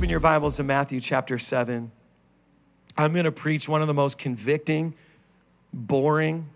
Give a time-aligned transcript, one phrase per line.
[0.00, 1.92] Open your Bibles to Matthew chapter 7.
[2.96, 4.94] I'm going to preach one of the most convicting,
[5.74, 6.48] boring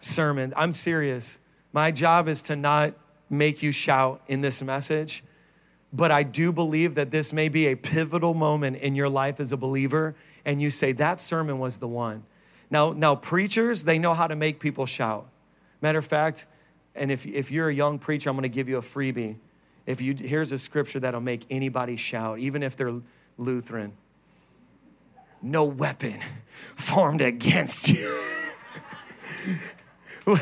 [0.00, 0.52] sermons.
[0.56, 1.38] I'm serious.
[1.72, 2.94] My job is to not
[3.30, 5.22] make you shout in this message,
[5.92, 9.52] but I do believe that this may be a pivotal moment in your life as
[9.52, 12.24] a believer, and you say, That sermon was the one.
[12.72, 15.28] Now, now preachers, they know how to make people shout.
[15.80, 16.48] Matter of fact,
[16.96, 19.36] and if, if you're a young preacher, I'm going to give you a freebie.
[19.86, 23.00] If you here's a scripture that'll make anybody shout, even if they're
[23.38, 23.92] Lutheran.
[25.40, 26.20] No weapon
[26.76, 28.22] formed against you.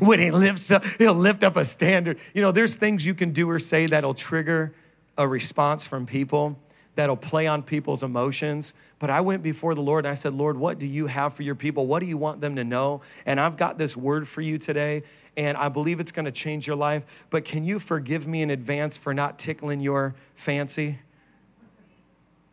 [0.00, 2.18] when he lifts up, he'll lift up a standard.
[2.34, 4.74] You know, there's things you can do or say that'll trigger
[5.16, 6.58] a response from people,
[7.00, 8.74] that'll play on people's emotions.
[8.98, 11.42] But I went before the Lord and I said, Lord, what do you have for
[11.42, 11.86] your people?
[11.86, 13.00] What do you want them to know?
[13.24, 15.04] And I've got this word for you today
[15.34, 17.06] and I believe it's to change your life.
[17.30, 20.98] But can you forgive me in advance for not tickling your fancy?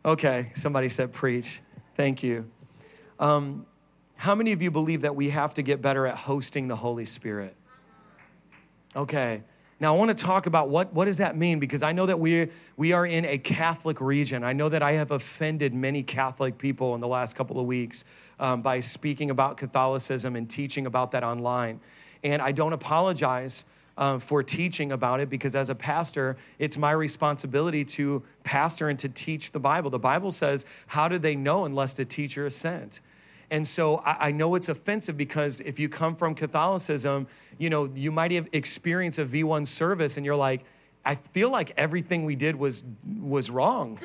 [0.02, 1.60] Okay, somebody said preach.
[1.94, 2.50] Thank you.
[3.20, 3.66] Um,
[4.16, 7.04] how many of you believe that we have to get better at hosting the Holy
[7.04, 7.54] Spirit?
[8.96, 9.42] Okay.
[9.80, 12.18] Now, I want to talk about what, what does that mean because I know that
[12.18, 14.42] we, we are in a Catholic region.
[14.42, 18.04] I know that I have offended many Catholic people in the last couple of weeks
[18.40, 21.78] um, by speaking about Catholicism and teaching about that online.
[22.24, 23.64] And I don't apologize
[23.96, 28.98] uh, for teaching about it because as a pastor, it's my responsibility to pastor and
[28.98, 29.90] to teach the Bible.
[29.90, 33.00] The Bible says, How do they know unless the teacher is sent?
[33.50, 37.26] And so I, I know it's offensive because if you come from Catholicism,
[37.58, 40.64] you know, you might have experienced a V1 service and you're like,
[41.04, 42.82] I feel like everything we did was
[43.20, 43.98] was wrong.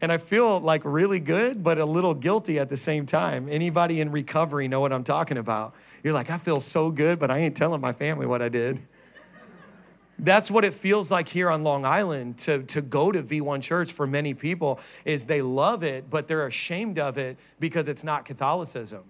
[0.00, 3.48] and I feel like really good, but a little guilty at the same time.
[3.50, 5.74] Anybody in recovery know what I'm talking about?
[6.02, 8.80] You're like, I feel so good, but I ain't telling my family what I did.
[10.18, 13.92] That's what it feels like here on Long Island to, to go to V1 Church
[13.92, 18.24] for many people is they love it, but they're ashamed of it because it's not
[18.24, 19.02] Catholicism.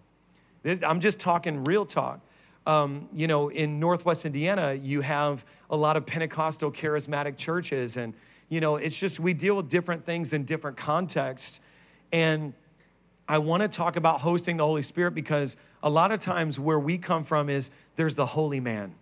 [0.65, 2.21] I'm just talking real talk.
[2.67, 8.15] Um, you know, in Northwest Indiana, you have a lot of Pentecostal charismatic churches, and
[8.49, 11.61] you know, it's just we deal with different things in different contexts.
[12.11, 12.55] And
[13.29, 16.79] I want to talk about hosting the Holy Spirit because a lot of times where
[16.79, 18.95] we come from is there's the holy man,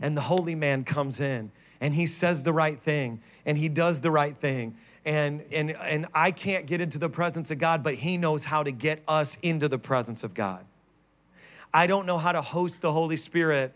[0.00, 1.50] and the holy man comes in
[1.80, 4.76] and he says the right thing and he does the right thing.
[5.04, 8.62] And, and, and I can't get into the presence of God, but he knows how
[8.62, 10.64] to get us into the presence of God.
[11.72, 13.72] I don't know how to host the Holy Spirit,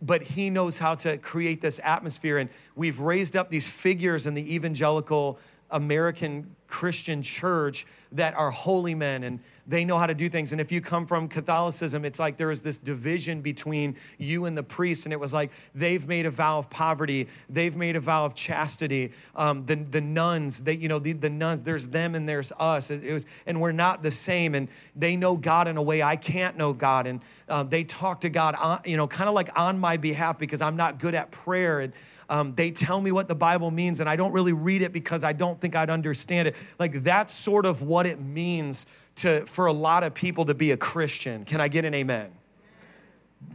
[0.00, 2.38] but he knows how to create this atmosphere.
[2.38, 5.38] And we've raised up these figures in the evangelical
[5.70, 10.52] American Christian church that are holy men and they know how to do things.
[10.52, 14.56] And if you come from Catholicism, it's like there is this division between you and
[14.56, 15.04] the priest.
[15.04, 18.34] And it was like they've made a vow of poverty, they've made a vow of
[18.34, 19.12] chastity.
[19.36, 22.90] Um, the, the nuns, they, you know, the, the nuns, there's them and there's us.
[22.90, 24.54] It, it was, and we're not the same.
[24.54, 27.06] And they know God in a way I can't know God.
[27.06, 30.38] And um, they talk to God, on, you know, kind of like on my behalf
[30.38, 31.80] because I'm not good at prayer.
[31.80, 31.92] And
[32.30, 35.24] um, they tell me what the Bible means, and I don't really read it because
[35.24, 36.56] I don't think I'd understand it.
[36.78, 38.86] Like that's sort of what it means
[39.18, 41.44] to, for a lot of people to be a Christian.
[41.44, 42.30] Can I get an amen?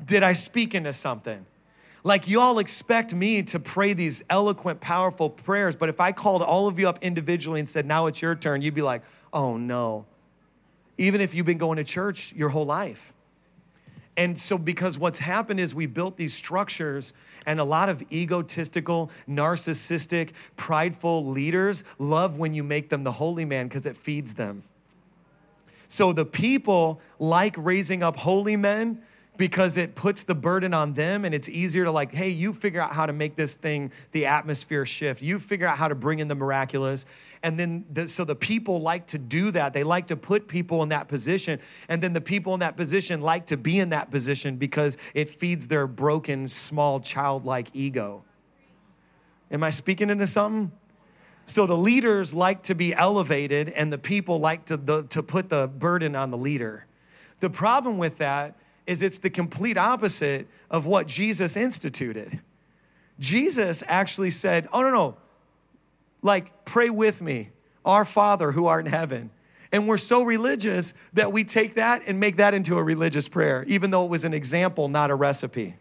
[0.05, 1.45] Did I speak into something?
[2.03, 6.41] Like, you all expect me to pray these eloquent, powerful prayers, but if I called
[6.41, 9.57] all of you up individually and said, now it's your turn, you'd be like, oh
[9.57, 10.05] no.
[10.97, 13.13] Even if you've been going to church your whole life.
[14.15, 17.13] And so, because what's happened is we built these structures,
[17.47, 23.45] and a lot of egotistical, narcissistic, prideful leaders love when you make them the holy
[23.45, 24.63] man because it feeds them.
[25.93, 29.03] So the people like raising up holy men
[29.37, 32.81] because it puts the burden on them and it's easier to like hey you figure
[32.81, 35.21] out how to make this thing the atmosphere shift.
[35.21, 37.05] You figure out how to bring in the miraculous.
[37.43, 39.73] And then the, so the people like to do that.
[39.73, 41.59] They like to put people in that position.
[41.87, 45.29] And then the people in that position like to be in that position because it
[45.29, 48.23] feeds their broken small childlike ego.
[49.51, 50.71] Am i speaking into something
[51.45, 55.49] so the leaders like to be elevated, and the people like to, the, to put
[55.49, 56.85] the burden on the leader.
[57.39, 58.55] The problem with that
[58.87, 62.39] is it's the complete opposite of what Jesus instituted.
[63.19, 65.17] Jesus actually said, Oh, no, no,
[66.21, 67.49] like, pray with me,
[67.85, 69.29] our Father who art in heaven.
[69.71, 73.65] And we're so religious that we take that and make that into a religious prayer,
[73.67, 75.75] even though it was an example, not a recipe.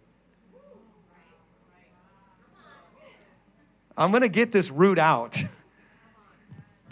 [4.02, 5.44] I'm going to get this root out.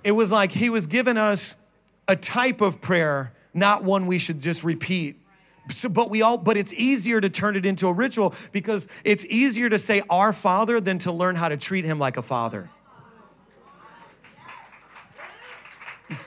[0.05, 1.57] It was like he was giving us
[2.07, 5.21] a type of prayer, not one we should just repeat.
[5.71, 9.25] So, but we all but it's easier to turn it into a ritual because it's
[9.27, 12.71] easier to say our father than to learn how to treat him like a father.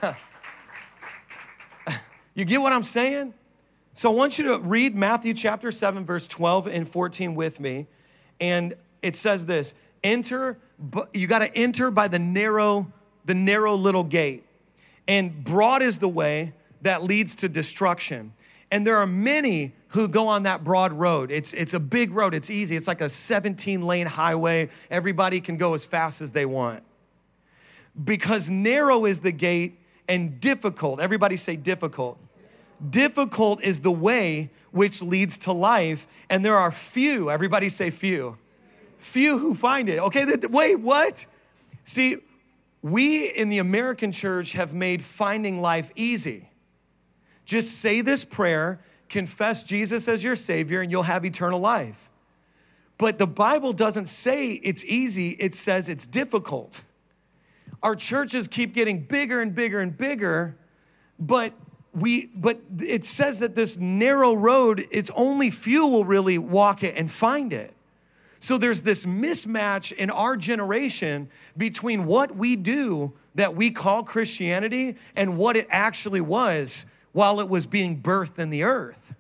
[2.36, 3.34] you get what I'm saying?
[3.94, 7.88] So I want you to read Matthew chapter 7, verse 12 and 14 with me.
[8.42, 10.58] And it says this enter,
[11.14, 12.92] you got to enter by the narrow,
[13.26, 14.44] the narrow little gate.
[15.08, 18.34] And broad is the way that leads to destruction.
[18.72, 21.30] And there are many who go on that broad road.
[21.30, 22.76] It's, it's a big road, it's easy.
[22.76, 24.70] It's like a 17 lane highway.
[24.90, 26.84] Everybody can go as fast as they want.
[28.04, 32.18] Because narrow is the gate and difficult, everybody say difficult.
[32.90, 38.38] Difficult is the way which leads to life, and there are few, everybody say few,
[39.04, 40.00] few who find it.
[40.00, 41.26] Okay, wait, what?
[41.84, 42.18] See,
[42.82, 46.50] we in the American church have made finding life easy.
[47.46, 48.80] Just say this prayer,
[49.10, 52.10] confess Jesus as your Savior, and you'll have eternal life.
[52.98, 56.84] But the Bible doesn't say it's easy, it says it's difficult.
[57.82, 60.56] Our churches keep getting bigger and bigger and bigger,
[61.20, 61.54] but
[61.94, 66.96] we but it says that this narrow road, it's only few will really walk it
[66.96, 67.74] and find it.
[68.44, 74.98] So there's this mismatch in our generation between what we do that we call Christianity
[75.16, 79.16] and what it actually was while it was being birthed in the earth.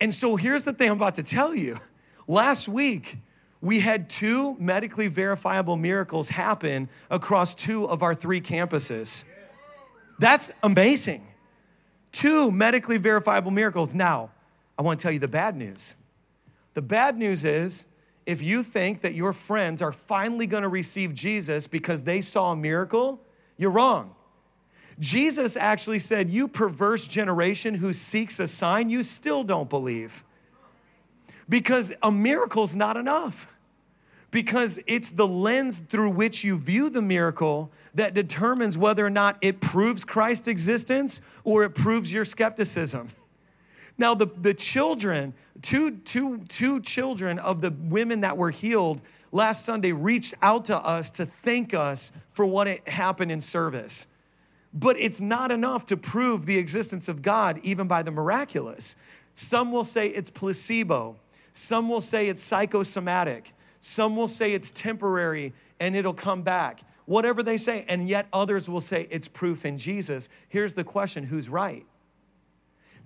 [0.00, 1.80] And so here's the thing I'm about to tell you.
[2.26, 3.18] Last week,
[3.60, 9.24] we had two medically verifiable miracles happen across two of our three campuses.
[10.18, 11.26] That's amazing.
[12.10, 13.92] Two medically verifiable miracles.
[13.92, 14.30] Now,
[14.78, 15.94] I want to tell you the bad news.
[16.72, 17.84] The bad news is
[18.26, 22.52] if you think that your friends are finally going to receive Jesus because they saw
[22.52, 23.20] a miracle,
[23.56, 24.14] you're wrong.
[24.98, 30.24] Jesus actually said, You perverse generation who seeks a sign, you still don't believe.
[31.48, 33.46] Because a miracle's not enough.
[34.32, 39.38] Because it's the lens through which you view the miracle that determines whether or not
[39.40, 43.08] it proves Christ's existence or it proves your skepticism.
[43.98, 49.00] Now, the, the children, two, two, two children of the women that were healed
[49.32, 54.06] last Sunday reached out to us to thank us for what happened in service.
[54.74, 58.96] But it's not enough to prove the existence of God, even by the miraculous.
[59.34, 61.16] Some will say it's placebo,
[61.52, 66.80] some will say it's psychosomatic, some will say it's temporary and it'll come back.
[67.06, 70.28] Whatever they say, and yet others will say it's proof in Jesus.
[70.48, 71.86] Here's the question who's right?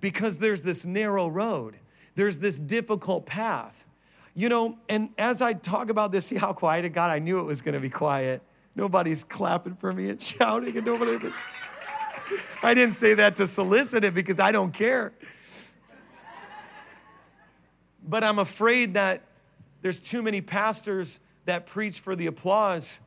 [0.01, 1.77] Because there's this narrow road,
[2.15, 3.87] there's this difficult path.
[4.35, 7.11] You know, and as I talk about this, see how quiet it got?
[7.11, 8.43] I knew it was going to be quiet.
[8.75, 11.19] Nobody's clapping for me and shouting, and nobody.
[12.63, 15.13] I didn't say that to solicit it because I don't care.
[18.03, 19.23] But I'm afraid that
[19.83, 23.01] there's too many pastors that preach for the applause.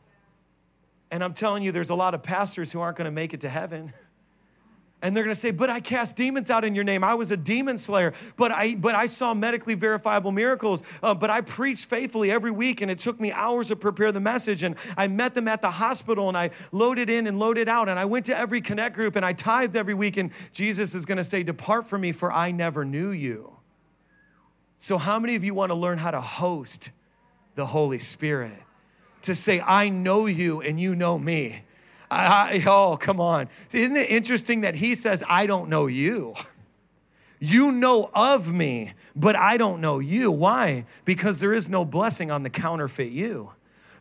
[1.10, 3.42] And I'm telling you, there's a lot of pastors who aren't going to make it
[3.42, 3.94] to heaven
[5.04, 7.04] and they're going to say but i cast demons out in your name.
[7.04, 10.82] I was a demon slayer but i but i saw medically verifiable miracles.
[11.04, 14.22] Uh, but i preached faithfully every week and it took me hours to prepare the
[14.22, 14.64] message.
[14.64, 17.90] And i met them at the hospital and i loaded in and loaded out.
[17.90, 20.18] And i went to every connect group and i tithed every week.
[20.18, 23.58] And jesus is going to say depart from me for i never knew you.
[24.78, 26.92] So how many of you want to learn how to host
[27.56, 28.58] the holy spirit?
[29.24, 31.64] To say i know you and you know me
[32.14, 33.50] I, oh, come on.
[33.72, 36.36] Isn't it interesting that he says, I don't know you?
[37.40, 40.32] You know of me, but I don't know you.
[40.32, 40.86] Why?
[41.04, 43.52] Because there is no blessing on the counterfeit you.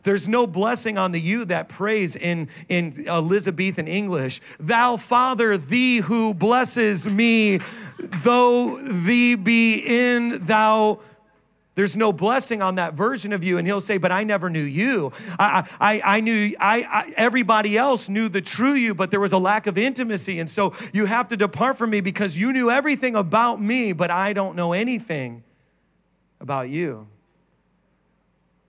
[0.04, 4.40] There's no blessing on the you that prays in, in Elizabethan English.
[4.59, 7.61] Thou Father, thee who blesses me,
[7.99, 11.00] though thee be in thou
[11.75, 13.57] there's no blessing on that version of you.
[13.57, 15.12] And he'll say, But I never knew you.
[15.38, 19.33] I, I, I knew, I, I, everybody else knew the true you, but there was
[19.33, 20.38] a lack of intimacy.
[20.38, 24.11] And so you have to depart from me because you knew everything about me, but
[24.11, 25.45] I don't know anything
[26.41, 27.07] about you.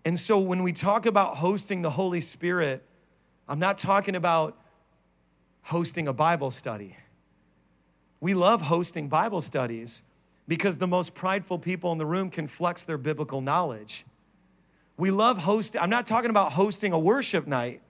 [0.06, 2.84] And so when we talk about hosting the Holy Spirit,
[3.50, 4.58] I'm not talking about
[5.64, 6.98] hosting a Bible study.
[8.22, 10.04] We love hosting Bible studies
[10.48, 14.06] because the most prideful people in the room can flex their biblical knowledge.
[14.98, 17.82] We love hosting, I'm not talking about hosting a worship night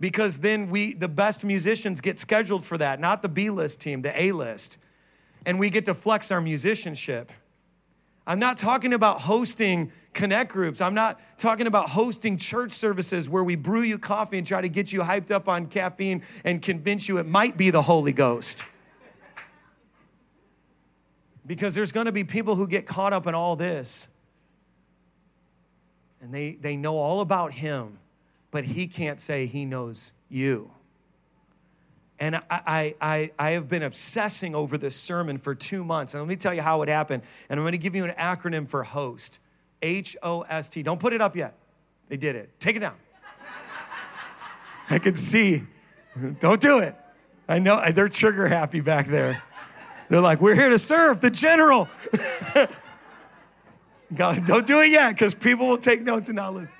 [0.00, 4.02] because then we, the best musicians get scheduled for that, not the B list team,
[4.02, 4.78] the A list.
[5.44, 7.30] And we get to flex our musicianship.
[8.26, 10.80] I'm not talking about hosting connect groups.
[10.80, 14.68] I'm not talking about hosting church services where we brew you coffee and try to
[14.68, 18.64] get you hyped up on caffeine and convince you it might be the Holy Ghost.
[21.46, 24.08] Because there's going to be people who get caught up in all this.
[26.20, 27.98] And they, they know all about him,
[28.50, 30.70] but he can't say he knows you.
[32.18, 36.14] And I, I, I, I have been obsessing over this sermon for two months.
[36.14, 37.22] And let me tell you how it happened.
[37.48, 39.38] And I'm going to give you an acronym for HOST
[39.82, 40.82] H O S T.
[40.82, 41.54] Don't put it up yet.
[42.08, 42.58] They did it.
[42.58, 42.96] Take it down.
[44.90, 45.64] I can see.
[46.40, 46.96] Don't do it.
[47.48, 49.42] I know they're trigger happy back there.
[50.08, 51.88] They're like, we're here to serve the general.
[54.14, 56.74] God, don't do it yet because people will take notes and not listen.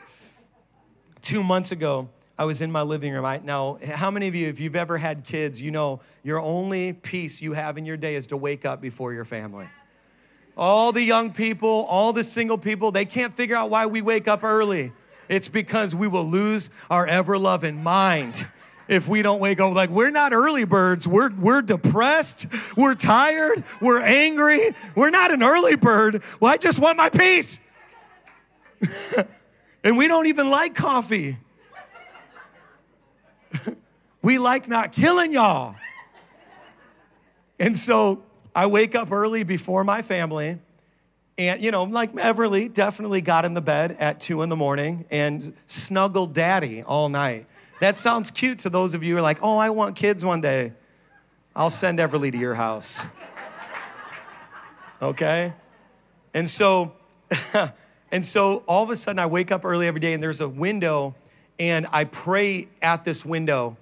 [1.23, 3.25] Two months ago, I was in my living room.
[3.25, 6.92] I, now, how many of you, if you've ever had kids, you know your only
[6.92, 9.68] peace you have in your day is to wake up before your family.
[10.56, 14.28] All the young people, all the single people, they can't figure out why we wake
[14.28, 14.92] up early.
[15.28, 18.47] It's because we will lose our ever loving mind
[18.88, 19.75] if we don't wake up.
[19.75, 21.07] Like, we're not early birds.
[21.09, 22.47] We're, we're depressed.
[22.76, 23.64] We're tired.
[23.81, 24.75] We're angry.
[24.95, 26.23] We're not an early bird.
[26.40, 27.61] Well, I just want my peace.
[29.85, 31.38] and we don't even like coffee.
[34.23, 35.75] we like not killing y'all.
[37.59, 38.23] And so
[38.55, 40.59] I wake up early before my family.
[41.38, 45.05] And, you know, like Everly definitely got in the bed at two in the morning
[45.11, 47.47] and snuggled daddy all night.
[47.80, 50.40] That sounds cute to those of you who are like, oh, I want kids one
[50.40, 50.73] day.
[51.54, 53.02] I'll send Everly to your house.
[55.02, 55.52] Okay?
[56.33, 56.92] And so,
[58.11, 60.49] and so all of a sudden I wake up early every day and there's a
[60.49, 61.14] window
[61.59, 63.76] and I pray at this window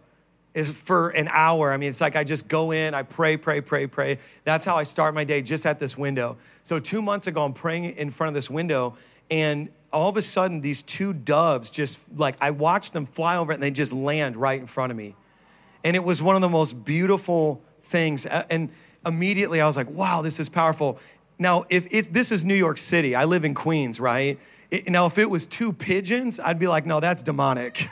[0.63, 1.73] for an hour.
[1.73, 4.19] I mean, it's like I just go in, I pray, pray, pray, pray.
[4.45, 6.37] That's how I start my day, just at this window.
[6.63, 8.97] So two months ago, I'm praying in front of this window,
[9.31, 13.53] and all of a sudden, these two doves just like I watched them fly over
[13.53, 15.15] it and they just land right in front of me.
[15.85, 18.27] And it was one of the most beautiful things.
[18.27, 18.71] And
[19.07, 20.99] immediately I was like, wow, this is powerful.
[21.39, 24.39] Now, if this is New York City, I live in Queens, right?
[24.71, 27.89] It, now, if it was two pigeons, I'd be like, no, that's demonic.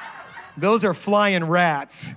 [0.56, 2.14] Those are flying rats.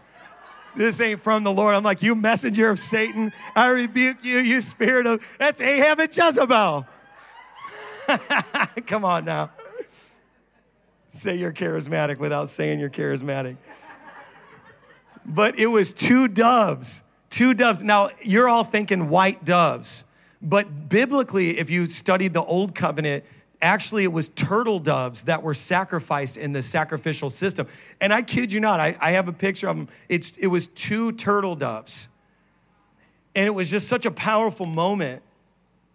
[0.75, 1.73] This ain't from the Lord.
[1.73, 6.15] I'm like, you messenger of Satan, I rebuke you, you spirit of, that's Ahab and
[6.15, 6.85] Jezebel.
[8.87, 9.51] Come on now.
[11.09, 13.57] Say you're charismatic without saying you're charismatic.
[15.25, 17.81] But it was two doves, two doves.
[17.81, 20.03] Now, you're all thinking white doves,
[20.41, 23.23] but biblically, if you studied the Old Covenant,
[23.61, 27.67] actually it was turtle doves that were sacrificed in the sacrificial system.
[27.99, 29.87] And I kid you not, I, I have a picture of them.
[30.09, 32.07] It's, it was two turtle doves.
[33.35, 35.23] And it was just such a powerful moment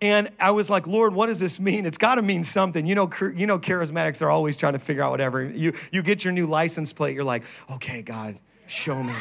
[0.02, 1.84] and I was like, Lord, what does this mean?
[1.84, 2.86] It's got to mean something.
[2.86, 5.44] You know, you know, charismatics are always trying to figure out whatever.
[5.44, 9.14] You, you get your new license plate, you're like, okay, God, show me.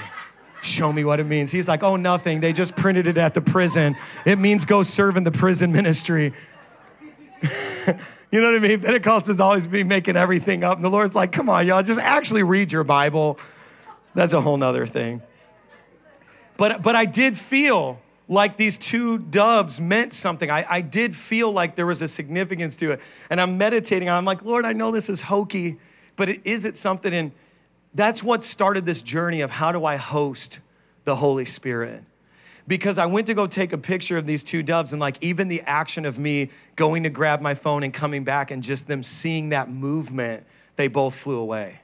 [0.62, 1.52] Show me what it means.
[1.52, 2.42] He's like, oh, nothing.
[2.42, 3.96] They just printed it at the prison.
[4.26, 6.34] It means go serve in the prison ministry.
[8.32, 8.82] you know what I mean?
[8.82, 10.76] Pentecost is always be making everything up.
[10.76, 13.40] And the Lord's like, come on, y'all, just actually read your Bible.
[14.16, 15.22] That's a whole nother thing.
[16.58, 20.52] But, but I did feel like these two doves meant something.
[20.52, 23.02] I, I did feel like there was a significance to it.
[23.30, 24.08] And I'm meditating.
[24.08, 25.78] I'm like, Lord, I know this is hokey,
[26.16, 27.12] but it, is it something?
[27.12, 27.32] And
[27.96, 30.60] that's what started this journey of how do I host
[31.06, 32.04] the Holy Spirit?
[32.68, 35.48] Because I went to go take a picture of these two doves, and like even
[35.48, 39.02] the action of me going to grab my phone and coming back and just them
[39.02, 40.46] seeing that movement,
[40.76, 41.80] they both flew away.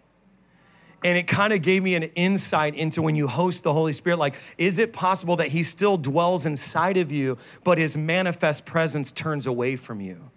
[1.06, 4.18] And it kind of gave me an insight into when you host the Holy Spirit
[4.18, 9.12] like, is it possible that He still dwells inside of you, but His manifest presence
[9.12, 10.32] turns away from you?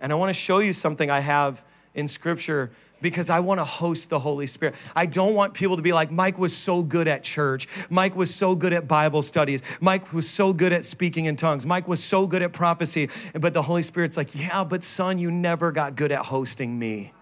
[0.00, 1.64] And I want to show you something I have
[1.94, 4.74] in Scripture because I want to host the Holy Spirit.
[4.96, 7.68] I don't want people to be like, Mike was so good at church.
[7.88, 9.62] Mike was so good at Bible studies.
[9.80, 11.64] Mike was so good at speaking in tongues.
[11.64, 13.10] Mike was so good at prophecy.
[13.32, 17.12] But the Holy Spirit's like, yeah, but son, you never got good at hosting me.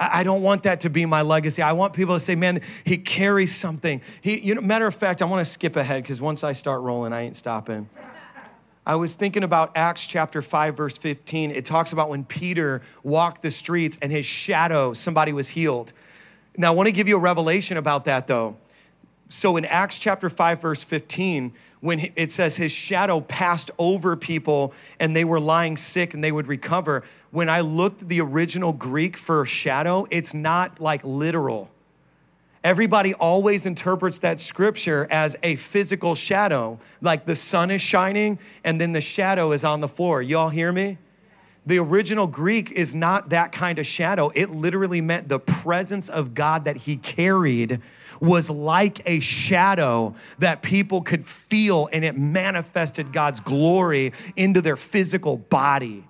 [0.00, 1.60] I don't want that to be my legacy.
[1.60, 4.00] I want people to say, man, he carries something.
[4.20, 6.82] He, you know, matter of fact, I want to skip ahead because once I start
[6.82, 7.88] rolling, I ain't stopping.
[8.86, 11.50] I was thinking about Acts chapter 5, verse 15.
[11.50, 15.92] It talks about when Peter walked the streets and his shadow, somebody was healed.
[16.56, 18.56] Now, I want to give you a revelation about that though.
[19.28, 24.72] So in Acts chapter 5, verse 15, when it says his shadow passed over people
[24.98, 29.16] and they were lying sick and they would recover, when I looked the original Greek
[29.16, 31.70] for shadow, it's not like literal.
[32.64, 38.80] Everybody always interprets that scripture as a physical shadow, like the sun is shining and
[38.80, 40.20] then the shadow is on the floor.
[40.22, 40.98] Y'all hear me?
[41.66, 44.30] The original Greek is not that kind of shadow.
[44.34, 47.82] It literally meant the presence of God that he carried
[48.20, 54.76] was like a shadow that people could feel and it manifested God's glory into their
[54.76, 56.07] physical body.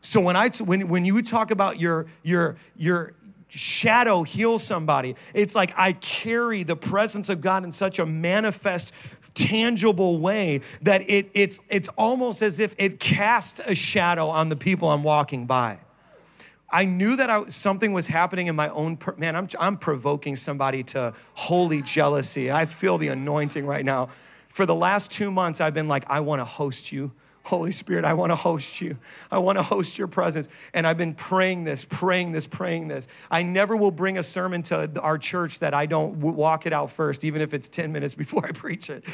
[0.00, 3.14] So when I when when you talk about your your your
[3.50, 5.16] shadow heal somebody.
[5.34, 8.92] It's like I carry the presence of God in such a manifest,
[9.34, 14.56] tangible way that it, it's, it's almost as if it casts a shadow on the
[14.56, 15.78] people I'm walking by.
[16.72, 20.36] I knew that I, something was happening in my own, per, man, I'm, I'm provoking
[20.36, 22.52] somebody to holy jealousy.
[22.52, 24.08] I feel the anointing right now.
[24.48, 27.10] For the last two months, I've been like, I want to host you.
[27.44, 28.98] Holy Spirit, I want to host you.
[29.30, 30.48] I want to host your presence.
[30.74, 33.08] And I've been praying this, praying this, praying this.
[33.30, 36.90] I never will bring a sermon to our church that I don't walk it out
[36.90, 39.04] first, even if it's 10 minutes before I preach it.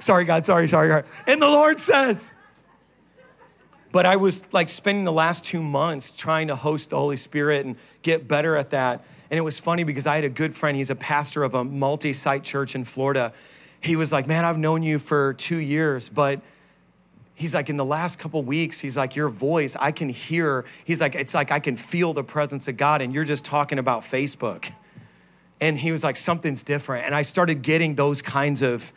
[0.00, 1.04] Sorry, God, sorry, sorry, God.
[1.26, 2.30] And the Lord says,
[3.92, 7.66] but I was like spending the last two months trying to host the Holy Spirit
[7.66, 9.04] and get better at that.
[9.30, 11.64] And it was funny because I had a good friend, he's a pastor of a
[11.64, 13.32] multi site church in Florida.
[13.80, 16.40] He was like, Man, I've known you for two years, but
[17.40, 20.66] he's like in the last couple weeks he's like your voice i can hear.
[20.84, 23.78] He's like it's like i can feel the presence of god and you're just talking
[23.78, 24.70] about facebook.
[25.62, 27.06] And he was like something's different.
[27.06, 28.92] And i started getting those kinds of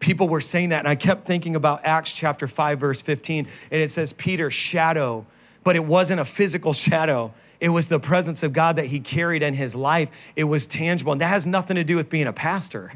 [0.00, 3.82] people were saying that and i kept thinking about acts chapter 5 verse 15 and
[3.82, 5.24] it says peter shadow
[5.62, 7.32] but it wasn't a physical shadow.
[7.60, 10.10] It was the presence of god that he carried in his life.
[10.34, 12.94] It was tangible and that has nothing to do with being a pastor.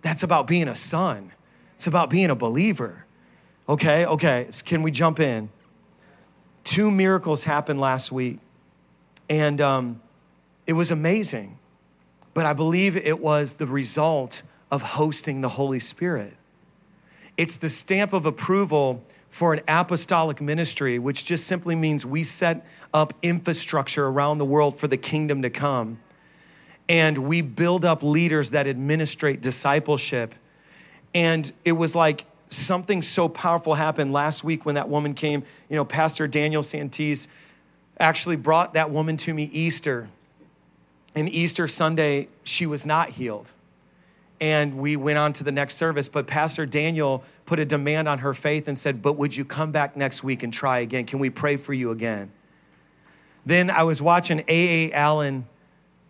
[0.00, 1.32] That's about being a son.
[1.74, 3.03] It's about being a believer
[3.68, 5.48] Okay, okay, can we jump in?
[6.64, 8.38] Two miracles happened last week,
[9.28, 10.02] and um,
[10.66, 11.58] it was amazing.
[12.34, 16.34] But I believe it was the result of hosting the Holy Spirit.
[17.36, 22.66] It's the stamp of approval for an apostolic ministry, which just simply means we set
[22.92, 25.98] up infrastructure around the world for the kingdom to come.
[26.88, 30.34] And we build up leaders that administrate discipleship.
[31.14, 35.42] And it was like something so powerful happened last week when that woman came.
[35.68, 37.28] You know, Pastor Daniel Santis
[37.98, 40.08] actually brought that woman to me Easter.
[41.14, 43.52] And Easter Sunday, she was not healed.
[44.40, 46.08] And we went on to the next service.
[46.08, 49.70] But Pastor Daniel put a demand on her faith and said, But would you come
[49.70, 51.06] back next week and try again?
[51.06, 52.32] Can we pray for you again?
[53.46, 54.92] Then I was watching A.A.
[54.92, 55.46] Allen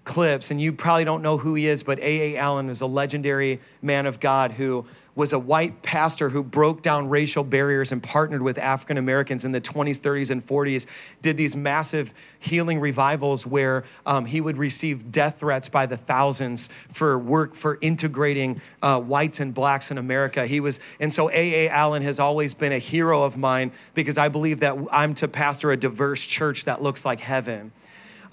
[0.04, 2.36] clips, and you probably don't know who he is, but A.A.
[2.36, 7.08] Allen is a legendary man of God who was a white pastor who broke down
[7.08, 10.86] racial barriers and partnered with African Americans in the 20s, 30s, and 40s,
[11.22, 16.68] did these massive healing revivals where um, he would receive death threats by the thousands
[16.88, 20.46] for work for integrating uh, whites and blacks in America.
[20.46, 21.68] He was, and so A.A.
[21.68, 25.70] Allen has always been a hero of mine because I believe that I'm to pastor
[25.70, 27.72] a diverse church that looks like heaven.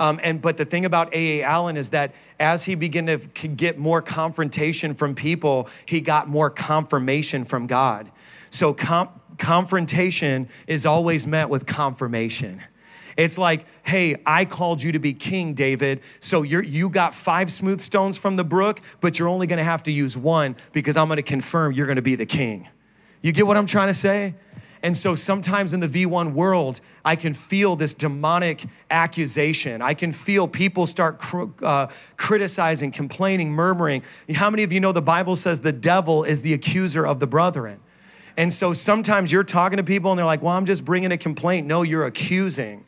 [0.02, 1.44] Um, and but the thing about A.A.
[1.44, 6.50] Allen is that as he began to get more confrontation from people, he got more
[6.50, 8.12] confirmation from God.
[8.50, 12.64] So com- confrontation is always met with confirmation.
[13.16, 16.02] It's like, hey, I called you to be king, David.
[16.20, 19.84] So you you got five smooth stones from the brook, but you're only gonna have
[19.84, 22.68] to use one because I'm gonna confirm you're gonna be the king.
[23.22, 24.34] You get what I'm trying to say?
[24.84, 29.82] And so sometimes in the V1 world, I can feel this demonic accusation.
[29.82, 34.04] I can feel people start cr- uh, criticizing, complaining, murmuring.
[34.34, 37.28] How many of you know the Bible says the devil is the accuser of the
[37.28, 37.80] brethren?
[38.38, 41.18] And so sometimes you're talking to people and they're like, well, I'm just bringing a
[41.18, 41.68] complaint.
[41.68, 42.86] No, you're accusing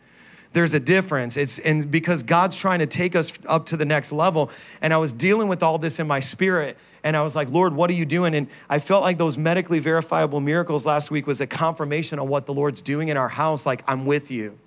[0.53, 1.35] there's a difference.
[1.35, 4.49] It's and because God's trying to take us up to the next level.
[4.81, 7.73] And I was dealing with all this in my spirit, and I was like, Lord,
[7.73, 8.33] what are you doing?
[8.33, 12.45] And I felt like those medically verifiable miracles last week was a confirmation of what
[12.45, 13.65] the Lord's doing in our house.
[13.65, 14.57] Like, I'm with you.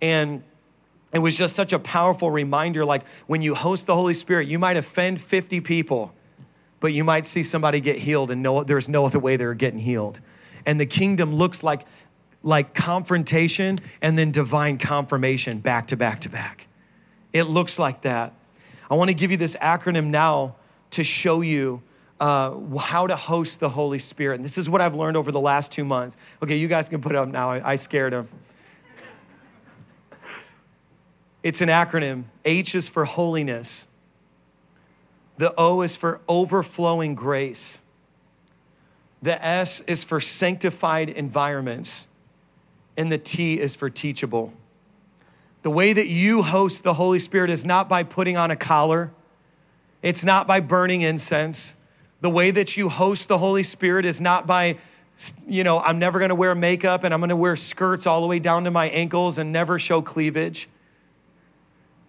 [0.00, 0.44] And
[1.12, 2.84] it was just such a powerful reminder.
[2.84, 6.12] Like, when you host the Holy Spirit, you might offend 50 people,
[6.78, 9.80] but you might see somebody get healed, and no, there's no other way they're getting
[9.80, 10.20] healed.
[10.64, 11.86] And the kingdom looks like,
[12.44, 16.68] like confrontation and then divine confirmation back to back to back.
[17.32, 18.32] It looks like that.
[18.88, 20.56] I want to give you this acronym now
[20.94, 21.82] to show you
[22.20, 24.36] uh, how to host the Holy Spirit.
[24.36, 26.16] And this is what I've learned over the last two months.
[26.42, 27.50] Okay, you guys can put up now.
[27.50, 28.28] I, I scared him.
[31.42, 32.24] It's an acronym.
[32.44, 33.86] H is for holiness.
[35.36, 37.78] The O is for overflowing grace.
[39.20, 42.06] The S is for sanctified environments.
[42.96, 44.52] And the T is for teachable.
[45.62, 49.10] The way that you host the Holy Spirit is not by putting on a collar
[50.04, 51.76] it's not by burning incense.
[52.20, 54.76] The way that you host the Holy Spirit is not by,
[55.48, 58.38] you know, I'm never gonna wear makeup and I'm gonna wear skirts all the way
[58.38, 60.68] down to my ankles and never show cleavage.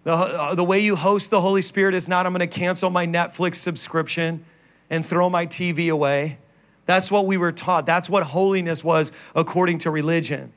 [0.04, 3.06] The, uh, the way you host the Holy Spirit is not, I'm gonna cancel my
[3.06, 4.44] Netflix subscription
[4.90, 6.36] and throw my TV away.
[6.84, 7.86] That's what we were taught.
[7.86, 10.52] That's what holiness was according to religion.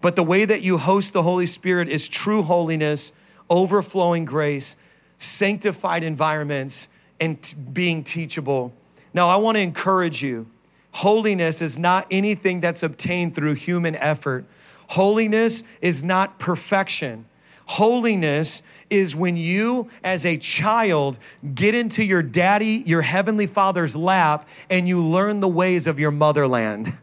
[0.00, 3.12] But the way that you host the Holy Spirit is true holiness
[3.50, 4.76] overflowing grace,
[5.22, 6.88] sanctified environments,
[7.20, 8.72] and t- being teachable.
[9.14, 10.48] Now, I want to encourage you
[10.92, 14.44] holiness is not anything that's obtained through human effort,
[14.88, 17.26] holiness is not perfection.
[17.66, 21.18] Holiness is when you, as a child,
[21.54, 26.10] get into your daddy, your heavenly father's lap, and you learn the ways of your
[26.10, 26.98] motherland.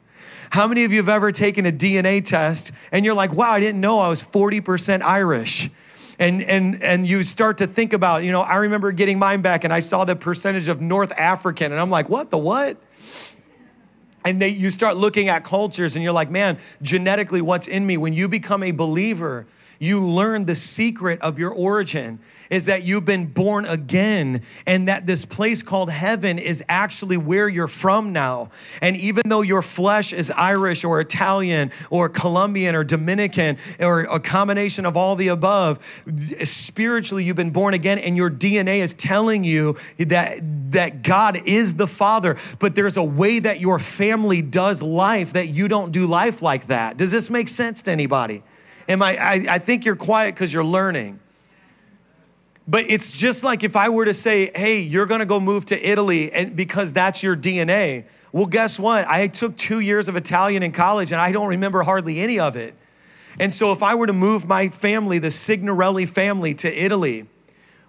[0.52, 3.60] How many of you have ever taken a DNA test and you're like, wow, I
[3.60, 5.70] didn't know I was 40% Irish?
[6.20, 9.64] And and and you start to think about you know i remember getting mine back
[9.64, 12.78] and i saw the percentage of north african and i'm like what the what?
[14.26, 17.96] And they, you start looking at cultures and you're like man genetically what's in me?
[17.98, 19.48] When you become a believer
[19.80, 22.20] you learn the secret of your origin
[22.50, 27.48] is that you've been born again and that this place called heaven is actually where
[27.48, 28.50] you're from now.
[28.82, 34.20] And even though your flesh is Irish or Italian or Colombian or Dominican or a
[34.20, 35.80] combination of all the above,
[36.44, 40.40] spiritually you've been born again and your DNA is telling you that,
[40.72, 42.38] that God is the Father.
[42.58, 46.68] But there's a way that your family does life that you don't do life like
[46.68, 46.98] that.
[46.98, 48.44] Does this make sense to anybody?
[48.88, 51.20] Am I, I, I think you're quiet because you're learning.
[52.70, 55.90] But it's just like if I were to say, hey, you're gonna go move to
[55.90, 58.04] Italy and because that's your DNA.
[58.32, 59.08] Well, guess what?
[59.08, 62.56] I took two years of Italian in college and I don't remember hardly any of
[62.56, 62.76] it.
[63.40, 67.26] And so if I were to move my family, the Signorelli family, to Italy,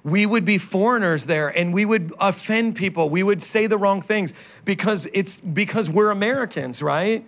[0.02, 3.10] we would be foreigners there and we would offend people.
[3.10, 4.32] We would say the wrong things
[4.64, 7.26] because it's because we're Americans, right?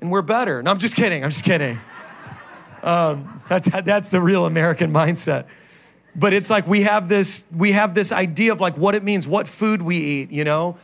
[0.00, 0.64] And we're better.
[0.64, 1.22] No, I'm just kidding.
[1.22, 1.78] I'm just kidding.
[2.80, 5.46] Um, that's, that's the real American mindset
[6.18, 9.26] but it's like we have this we have this idea of like what it means
[9.26, 10.76] what food we eat you know?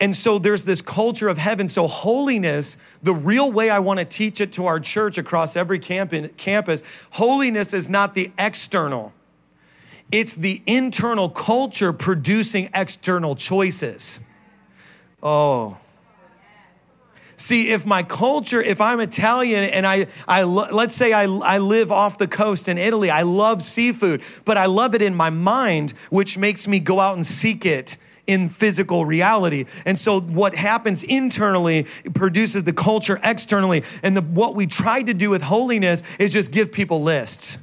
[0.00, 1.68] And so there's this culture of heaven.
[1.68, 5.78] So holiness the real way i want to teach it to our church across every
[5.78, 9.12] camp campus holiness is not the external.
[10.10, 14.20] It's the internal culture producing external choices.
[15.22, 15.78] Oh
[17.42, 21.90] See, if my culture, if I'm Italian and I, I let's say I, I live
[21.90, 25.92] off the coast in Italy, I love seafood, but I love it in my mind,
[26.08, 27.96] which makes me go out and seek it
[28.28, 29.64] in physical reality.
[29.84, 33.82] And so what happens internally produces the culture externally.
[34.04, 37.58] And the, what we try to do with holiness is just give people lists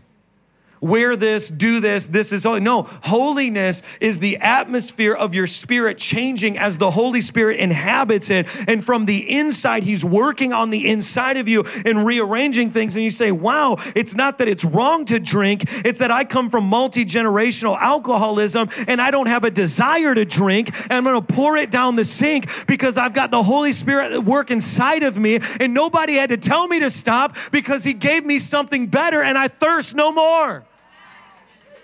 [0.82, 2.60] wear this, do this, this is holy.
[2.60, 8.48] No, holiness is the atmosphere of your spirit changing as the Holy Spirit inhabits it.
[8.68, 12.96] And from the inside, He's working on the inside of you and rearranging things.
[12.96, 16.50] And you say, wow, it's not that it's wrong to drink, it's that I come
[16.50, 20.70] from multi generational alcoholism and I don't have a desire to drink.
[20.84, 24.12] And I'm going to pour it down the sink because I've got the Holy Spirit
[24.12, 25.40] at work inside of me.
[25.60, 29.38] And nobody had to tell me to stop because He gave me something better and
[29.38, 30.66] I thirst no more.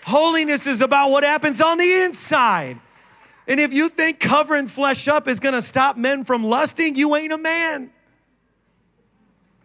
[0.05, 2.79] Holiness is about what happens on the inside.
[3.47, 7.33] And if you think covering flesh up is gonna stop men from lusting, you ain't
[7.33, 7.89] a man.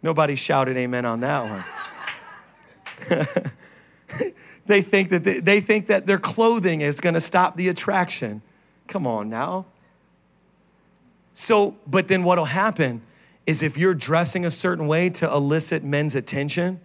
[0.02, 1.64] Nobody shouted amen on that
[3.10, 3.22] one.
[4.66, 8.40] they think that they, they think that their clothing is gonna stop the attraction.
[8.88, 9.66] Come on now.
[11.34, 13.02] So, but then what'll happen
[13.46, 16.80] is if you're dressing a certain way to elicit men's attention,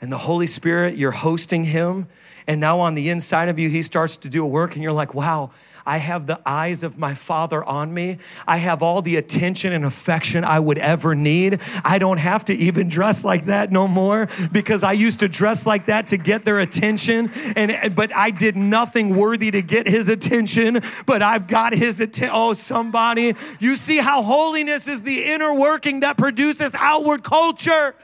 [0.00, 2.06] and the Holy Spirit, you're hosting him,
[2.46, 4.92] and now on the inside of you, he starts to do a work, and you're
[4.92, 5.50] like, wow,
[5.88, 8.18] I have the eyes of my Father on me.
[8.46, 11.60] I have all the attention and affection I would ever need.
[11.82, 15.64] I don't have to even dress like that no more because I used to dress
[15.64, 17.30] like that to get their attention.
[17.56, 22.34] And but I did nothing worthy to get his attention, but I've got his attention.
[22.34, 27.94] Oh, somebody, you see how holiness is the inner working that produces outward culture.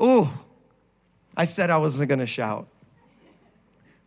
[0.00, 0.32] Oh,
[1.36, 2.68] I said I wasn't going to shout.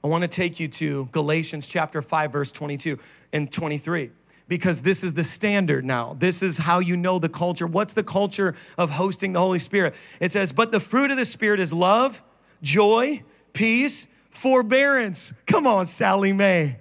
[0.04, 2.98] I want to take you to Galatians chapter 5, verse 22
[3.34, 4.12] and 23,
[4.48, 6.16] because this is the standard now.
[6.18, 7.68] This is how you know the culture.
[7.68, 9.94] What's the culture of hosting the Holy Spirit?
[10.22, 12.24] It says, But the fruit of the Spirit is love,
[12.64, 15.34] joy, peace, forbearance.
[15.46, 16.78] Come on, Sallie Mae.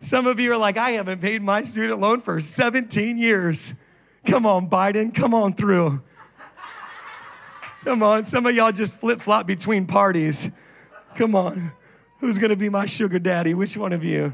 [0.00, 3.74] Some of you are like, I haven't paid my student loan for 17 years.
[4.24, 6.00] Come on, Biden, come on through.
[7.84, 10.50] Come on, some of y'all just flip flop between parties.
[11.14, 11.72] Come on.
[12.18, 13.52] Who's to be my sugar daddy?
[13.52, 14.32] Which one of you?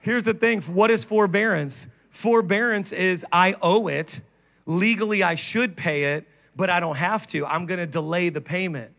[0.00, 1.86] Here's the thing what is forbearance?
[2.08, 4.22] Forbearance is I owe it.
[4.64, 7.44] Legally, I should pay it, but I don't have to.
[7.44, 8.92] I'm to delay the payment.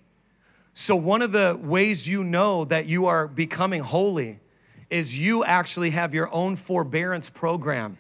[0.76, 4.40] So, one of the ways you know that you are becoming holy
[4.92, 7.98] is you actually have your own forbearance program.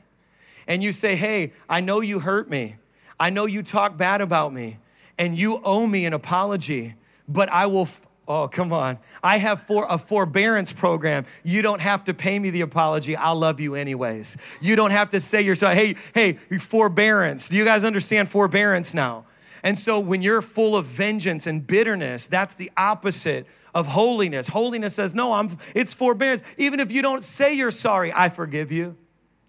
[0.68, 2.76] And you say, Hey, I know you hurt me.
[3.22, 4.80] I know you talk bad about me,
[5.18, 6.96] and you owe me an apology
[7.32, 7.84] but I will.
[7.84, 8.98] F- oh, come on.
[9.24, 11.26] I have for a forbearance program.
[11.44, 13.16] You don't have to pay me the apology.
[13.16, 14.38] I'll love you anyways.
[14.60, 17.50] You don't have to say yourself, hey, hey, forbearance.
[17.50, 19.26] Do you guys understand forbearance now?
[19.64, 24.50] And so when you're full of vengeance and bitterness, that's the opposite of holiness.
[24.50, 26.42] Holiness says, no, I'm it's forbearance.
[26.58, 28.98] Even if you don't say you're sorry, I forgive you.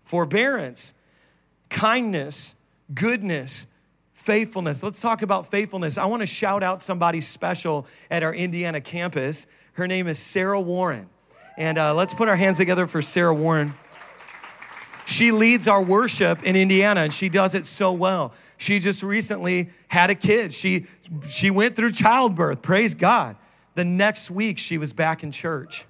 [0.04, 0.92] Forbearance,
[1.70, 2.54] kindness,
[2.94, 3.66] goodness,
[4.14, 4.82] faithfulness.
[4.82, 5.98] Let's talk about faithfulness.
[5.98, 9.46] I want to shout out somebody special at our Indiana campus.
[9.72, 11.08] Her name is Sarah Warren.
[11.56, 13.74] And uh, let's put our hands together for Sarah Warren.
[15.04, 18.32] She leads our worship in Indiana and she does it so well.
[18.56, 20.54] She just recently had a kid.
[20.54, 20.86] She,
[21.28, 22.62] she went through childbirth.
[22.62, 23.36] Praise God.
[23.74, 25.86] The next week, she was back in church.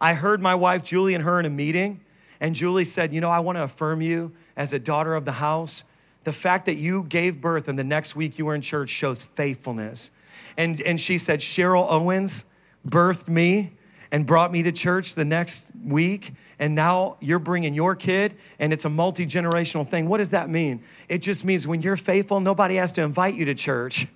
[0.00, 2.02] I heard my wife Julie and her in a meeting,
[2.40, 5.32] and Julie said, You know, I want to affirm you as a daughter of the
[5.32, 5.84] house.
[6.26, 9.22] The fact that you gave birth and the next week you were in church shows
[9.22, 10.10] faithfulness.
[10.56, 12.44] And, and she said, Cheryl Owens
[12.84, 13.74] birthed me
[14.10, 16.32] and brought me to church the next week.
[16.58, 20.08] And now you're bringing your kid, and it's a multi generational thing.
[20.08, 20.82] What does that mean?
[21.08, 24.08] It just means when you're faithful, nobody has to invite you to church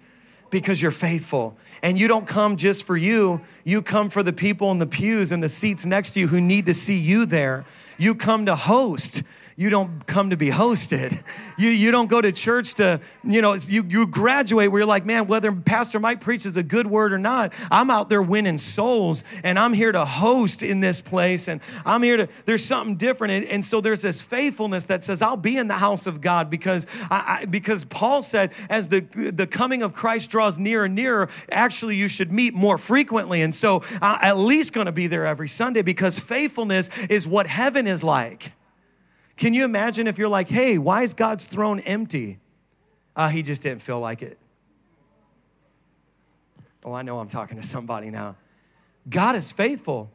[0.50, 1.56] because you're faithful.
[1.80, 5.30] And you don't come just for you, you come for the people in the pews
[5.30, 7.64] and the seats next to you who need to see you there.
[7.98, 9.22] You come to host
[9.60, 11.22] you don't come to be hosted.
[11.58, 15.04] You, you don't go to church to, you know, you, you graduate where you're like,
[15.04, 19.22] man, whether Pastor Mike preaches a good word or not, I'm out there winning souls
[19.44, 23.34] and I'm here to host in this place and I'm here to, there's something different.
[23.34, 26.48] And, and so there's this faithfulness that says, I'll be in the house of God
[26.48, 30.94] because, I, I, because Paul said, as the, the coming of Christ draws nearer and
[30.94, 33.42] nearer, actually you should meet more frequently.
[33.42, 37.46] And so I'm at least going to be there every Sunday because faithfulness is what
[37.46, 38.52] heaven is like.
[39.40, 42.38] Can you imagine if you're like, hey, why is God's throne empty?
[43.16, 44.36] Uh, he just didn't feel like it.
[46.84, 48.36] Oh, I know I'm talking to somebody now.
[49.08, 50.10] God is faithful.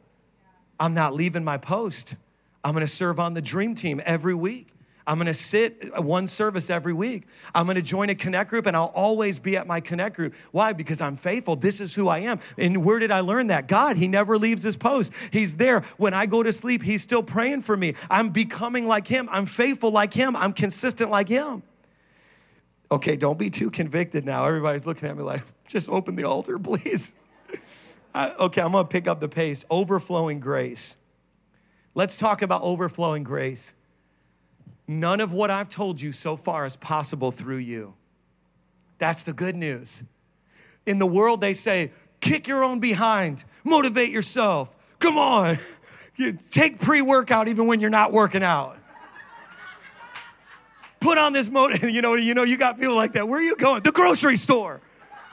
[0.78, 2.14] I'm not leaving my post.
[2.62, 4.68] I'm going to serve on the dream team every week.
[5.06, 7.28] I'm gonna sit one service every week.
[7.54, 10.34] I'm gonna join a connect group and I'll always be at my connect group.
[10.50, 10.72] Why?
[10.72, 11.54] Because I'm faithful.
[11.54, 12.40] This is who I am.
[12.58, 13.68] And where did I learn that?
[13.68, 15.12] God, He never leaves His post.
[15.30, 15.82] He's there.
[15.96, 17.94] When I go to sleep, He's still praying for me.
[18.10, 19.28] I'm becoming like Him.
[19.30, 20.34] I'm faithful like Him.
[20.34, 21.62] I'm consistent like Him.
[22.90, 24.44] Okay, don't be too convicted now.
[24.44, 27.14] Everybody's looking at me like, just open the altar, please.
[28.14, 29.64] okay, I'm gonna pick up the pace.
[29.70, 30.96] Overflowing grace.
[31.94, 33.72] Let's talk about overflowing grace.
[34.88, 37.94] None of what I've told you so far is possible through you.
[38.98, 40.04] That's the good news.
[40.86, 44.76] In the world, they say, kick your own behind, motivate yourself.
[44.98, 45.58] Come on,
[46.16, 48.78] you take pre workout even when you're not working out.
[51.00, 51.84] Put on this motive.
[51.90, 53.28] You know, you know, you got people like that.
[53.28, 53.82] Where are you going?
[53.82, 54.80] The grocery store.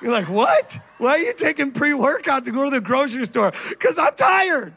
[0.02, 0.80] You're like, what?
[0.98, 3.54] Why are you taking pre workout to go to the grocery store?
[3.70, 4.74] Because I'm tired.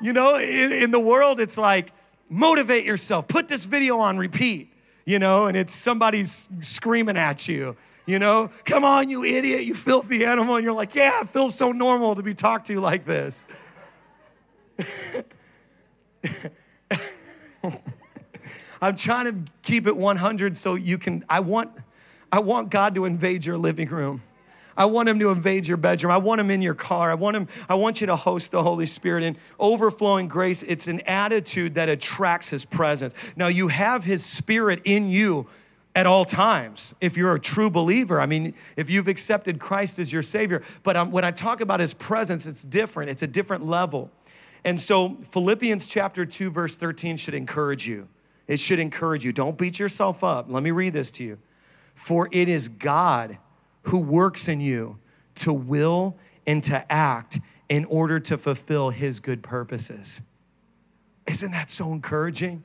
[0.00, 1.92] You know, in, in the world, it's like,
[2.28, 3.28] motivate yourself.
[3.28, 4.72] Put this video on repeat,
[5.04, 9.74] you know, and it's somebody's screaming at you, you know, come on, you idiot, you
[9.74, 10.56] filthy animal.
[10.56, 13.44] And you're like, yeah, it feels so normal to be talked to like this.
[18.80, 21.72] I'm trying to keep it 100 so you can, I want,
[22.30, 24.22] I want God to invade your living room.
[24.76, 26.12] I want him to invade your bedroom.
[26.12, 27.10] I want him in your car.
[27.10, 30.62] I want him, I want you to host the Holy Spirit in overflowing grace.
[30.62, 33.14] It's an attitude that attracts his presence.
[33.36, 35.46] Now you have his spirit in you
[35.96, 38.20] at all times if you're a true believer.
[38.20, 40.62] I mean, if you've accepted Christ as your Savior.
[40.82, 44.10] But um, when I talk about His presence, it's different, it's a different level.
[44.62, 48.08] And so, Philippians chapter 2, verse 13 should encourage you.
[48.46, 49.32] It should encourage you.
[49.32, 50.46] Don't beat yourself up.
[50.48, 51.38] Let me read this to you.
[51.94, 53.38] For it is God
[53.86, 54.98] who works in you
[55.36, 60.20] to will and to act in order to fulfill his good purposes.
[61.26, 62.64] Isn't that so encouraging?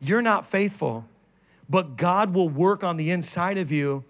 [0.00, 1.06] You're not faithful,
[1.68, 4.04] but God will work on the inside of you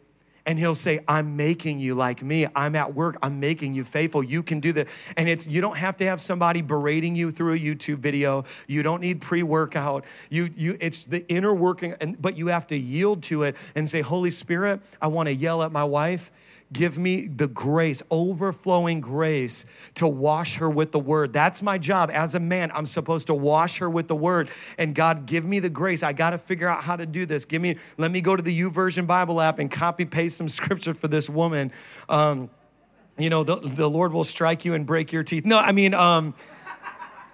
[0.47, 2.47] and he'll say i'm making you like me.
[2.55, 3.17] I'm at work.
[3.23, 4.23] I'm making you faithful.
[4.23, 7.55] You can do that and it's you don't have to have somebody berating you through
[7.55, 8.45] a youtube video.
[8.67, 10.05] You don't need pre-workout.
[10.31, 13.89] You you it's the inner working and but you have to yield to it and
[13.89, 16.31] say holy spirit i want to yell at my wife
[16.75, 21.33] Give me the grace, overflowing grace to wash her with the word.
[21.33, 22.11] That's my job.
[22.13, 24.51] As a man, I'm supposed to wash her with the word.
[24.77, 26.03] And God, give me the grace.
[26.03, 27.45] I got to figure out how to do this.
[27.45, 30.95] Give me, let me go to the YouVersion Bible app and copy paste some scripture
[30.95, 31.71] for this woman.
[32.09, 32.51] Um,
[33.17, 35.45] you know, the, the Lord will strike you and break your teeth.
[35.45, 36.35] No, I mean, um,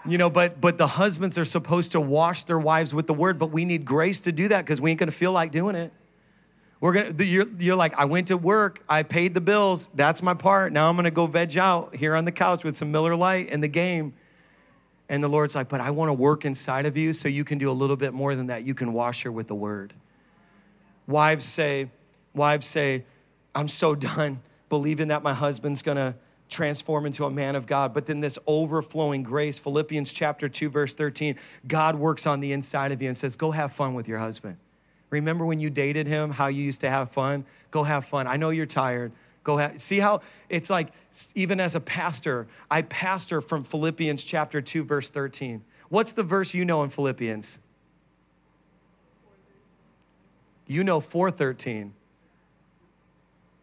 [0.07, 3.39] you know but but the husbands are supposed to wash their wives with the word
[3.39, 5.93] but we need grace to do that because we ain't gonna feel like doing it
[6.81, 10.33] We're gonna, you're, you're like, I went to work, I paid the bills, that's my
[10.33, 10.73] part.
[10.73, 13.63] Now I'm gonna go veg out here on the couch with some Miller Lite and
[13.63, 14.15] the game.
[15.09, 17.71] And the Lord's like, but I wanna work inside of you so you can do
[17.71, 18.65] a little bit more than that.
[18.65, 19.93] You can wash her with the word.
[21.07, 21.91] Wives say,
[22.35, 23.05] wives say,
[23.55, 24.41] I'm so done
[24.71, 26.17] believing that my husband's gonna
[26.49, 27.93] transform into a man of God.
[27.93, 31.37] But then this overflowing grace, Philippians chapter 2, verse 13,
[31.69, 34.57] God works on the inside of you and says, Go have fun with your husband.
[35.11, 37.45] Remember when you dated him, how you used to have fun?
[37.71, 38.27] Go have fun.
[38.27, 39.13] I know you're tired.
[39.43, 40.89] Go have, see how it's like,
[41.35, 45.65] even as a pastor, I pastor from Philippians chapter 2, verse 13.
[45.89, 47.59] What's the verse you know in Philippians?
[50.67, 51.95] You know 413.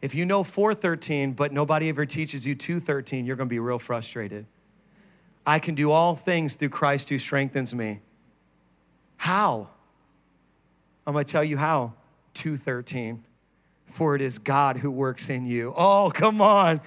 [0.02, 4.46] If you know 413, but nobody ever teaches you 213, you're to be real frustrated.
[5.46, 8.02] I can do all things through Christ who strengthens me.
[9.16, 9.70] How?
[11.08, 11.94] I'm going to tell you how.
[12.36, 13.26] 213.
[13.88, 15.74] For it is God who works in you.
[15.76, 16.82] Oh, come on.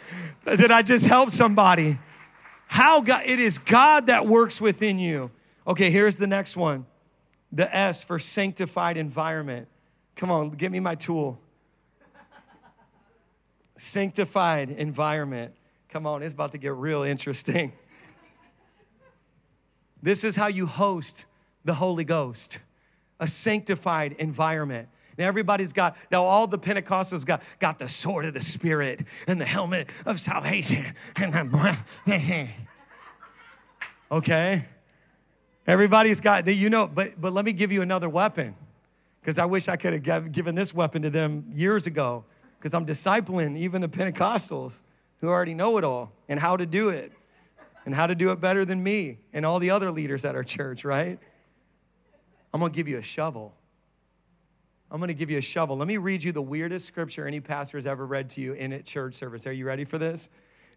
[0.46, 1.98] Did I just help somebody?
[2.68, 5.32] How God, it is God that works within you.
[5.66, 6.86] Okay, here's the next one.
[7.50, 9.66] The S for sanctified environment.
[10.14, 11.40] Come on, give me my tool
[13.80, 15.54] sanctified environment.
[15.88, 17.72] Come on, it's about to get real interesting.
[20.02, 21.26] This is how you host
[21.62, 22.60] the Holy Ghost
[23.20, 24.88] a sanctified environment.
[25.18, 29.40] Now everybody's got, now all the Pentecostals got, got the sword of the Spirit and
[29.40, 30.94] the helmet of salvation
[34.10, 34.64] okay?
[35.66, 38.54] Everybody's got, you know, but, but let me give you another weapon
[39.20, 42.24] because I wish I could have given this weapon to them years ago
[42.58, 44.76] because I'm discipling even the Pentecostals
[45.20, 47.12] who already know it all and how to do it
[47.84, 50.44] and how to do it better than me and all the other leaders at our
[50.44, 51.18] church, right?
[52.52, 53.54] I'm gonna give you a shovel.
[54.90, 55.76] I'm gonna give you a shovel.
[55.76, 58.72] Let me read you the weirdest scripture any pastor has ever read to you in
[58.72, 59.46] a church service.
[59.46, 60.28] Are you ready for this?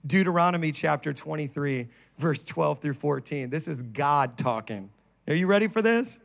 [0.05, 3.49] Deuteronomy chapter 23, verse 12 through 14.
[3.49, 4.89] This is God talking.
[5.27, 6.19] Are you ready for this?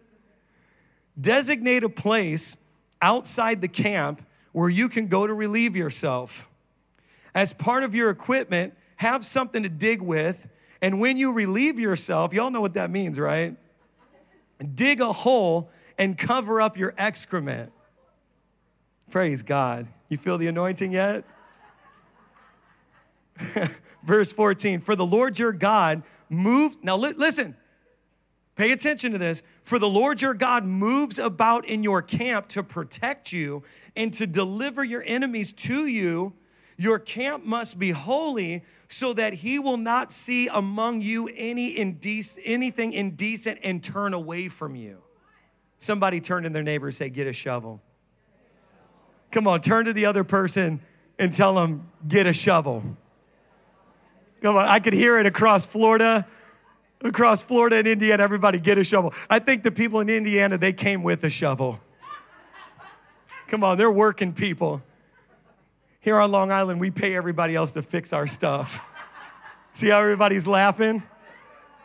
[1.21, 2.57] Designate a place
[3.01, 6.49] outside the camp where you can go to relieve yourself.
[7.35, 10.49] As part of your equipment, have something to dig with.
[10.83, 13.57] And when you relieve yourself, y'all know what that means, right?
[14.75, 17.73] Dig a hole and cover up your excrement.
[19.11, 19.89] Praise God.
[20.09, 21.25] You feel the anointing yet?
[24.03, 27.57] Verse 14 For the Lord your God moved, now li- listen,
[28.59, 29.45] Pay attention to this.
[29.63, 33.63] For the Lord your God moves about in your camp to protect you
[33.95, 36.33] and to deliver your enemies to you.
[36.77, 42.39] Your camp must be holy so that he will not see among you any indec-
[42.45, 44.99] anything indecent and turn away from you.
[45.79, 47.81] Somebody turn to their neighbor and say, Get a shovel.
[49.31, 50.81] Come on, turn to the other person
[51.19, 52.83] and tell them, Get a shovel.
[54.43, 56.27] Come on, I could hear it across Florida
[57.03, 59.13] across Florida and Indiana, everybody get a shovel.
[59.31, 61.81] I think the people in Indiana, they came with a shovel.
[63.49, 64.83] Come on, they're working people.
[66.09, 68.81] Here on Long Island, we pay everybody else to fix our stuff.
[69.75, 71.03] See how everybody's laughing?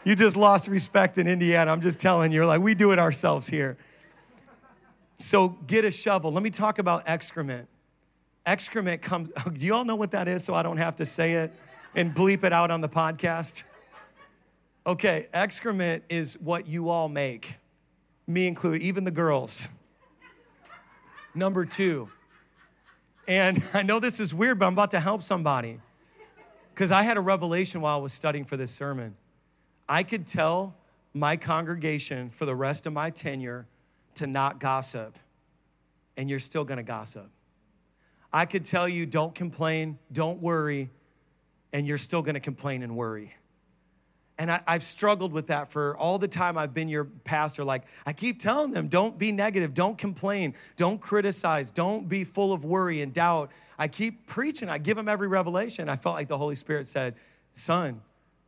[0.06, 1.70] You just lost respect in Indiana.
[1.70, 3.78] I'm just telling you, like, we do it ourselves here.
[5.18, 6.32] So get a shovel.
[6.32, 7.68] Let me talk about excrement.
[8.46, 11.34] Excrement comes, do you all know what that is so I don't have to say
[11.34, 11.54] it
[11.94, 13.66] and bleep it out on the podcast?
[14.88, 17.58] Okay, excrement is what you all make,
[18.26, 19.68] me included, even the girls.
[21.36, 22.08] Number two,
[23.28, 25.80] and I know this is weird, but I'm about to help somebody
[26.74, 29.16] because I had a revelation while I was studying for this sermon.
[29.88, 30.76] I could tell
[31.14, 33.68] my congregation for the rest of my tenure
[34.16, 35.18] to not gossip,
[36.18, 37.30] and you're still gonna gossip.
[38.32, 40.90] I could tell you, don't complain, don't worry,
[41.72, 43.36] and you're still gonna complain and worry.
[44.38, 47.64] And I, have struggled with that for all the time I've been your pastor.
[47.64, 52.52] Like, I keep telling them, don't be negative, don't complain, don't criticize, don't be full
[52.52, 53.52] of worry and doubt.
[53.78, 55.88] I keep preaching, I give them every revelation.
[55.88, 57.16] I felt like the Holy Spirit said,
[57.54, 58.02] Son,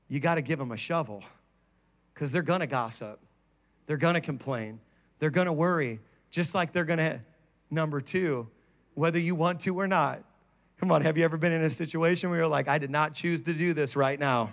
[0.07, 1.23] you got to give them a shovel
[2.13, 3.19] because they're going to gossip,
[3.85, 4.79] they're going to complain,
[5.19, 5.99] they're going to worry,
[6.31, 7.21] just like they're going to,
[7.69, 8.47] number two,
[8.95, 10.23] whether you want to or not.
[10.79, 13.13] Come on, have you ever been in a situation where you're like, I did not
[13.13, 14.51] choose to do this right now?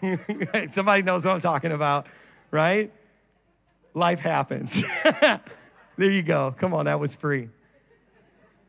[0.70, 2.06] Somebody knows what I'm talking about,
[2.50, 2.92] right?
[3.94, 4.82] Life happens.
[5.96, 6.54] there you go.
[6.56, 7.48] Come on, that was free.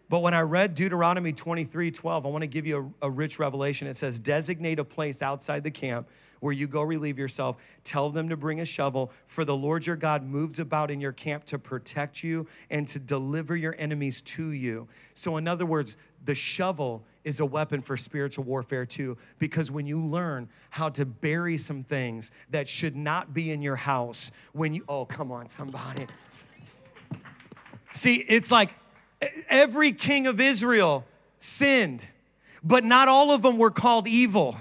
[0.09, 3.39] But when I read Deuteronomy 23 12, I want to give you a, a, rich
[3.39, 3.88] revelation.
[3.88, 6.07] It says, Designate a place outside the camp
[6.39, 7.57] where you go relieve yourself.
[7.83, 11.11] Tell them to bring a shovel, for the Lord your God moves about in your
[11.11, 14.88] camp to protect you and to deliver your enemies to you.
[15.13, 19.85] So, in other words, the shovel is a weapon for spiritual warfare too, because when
[19.85, 24.73] you learn how to bury some things that should not be in your house, when
[24.73, 26.07] you, oh, come on, somebody.
[27.93, 28.73] See, it's like
[29.49, 31.05] every king of Israel
[31.39, 32.07] sinned,
[32.63, 34.57] but not all of them were called evil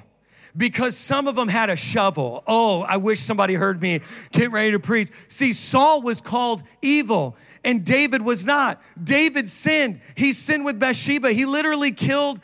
[0.56, 2.42] because some of them had a shovel.
[2.46, 4.00] Oh, I wish somebody heard me
[4.32, 5.10] get ready to preach.
[5.28, 8.80] See, Saul was called evil and David was not.
[9.02, 10.00] David sinned.
[10.14, 11.32] He sinned with Bathsheba.
[11.32, 12.40] He literally killed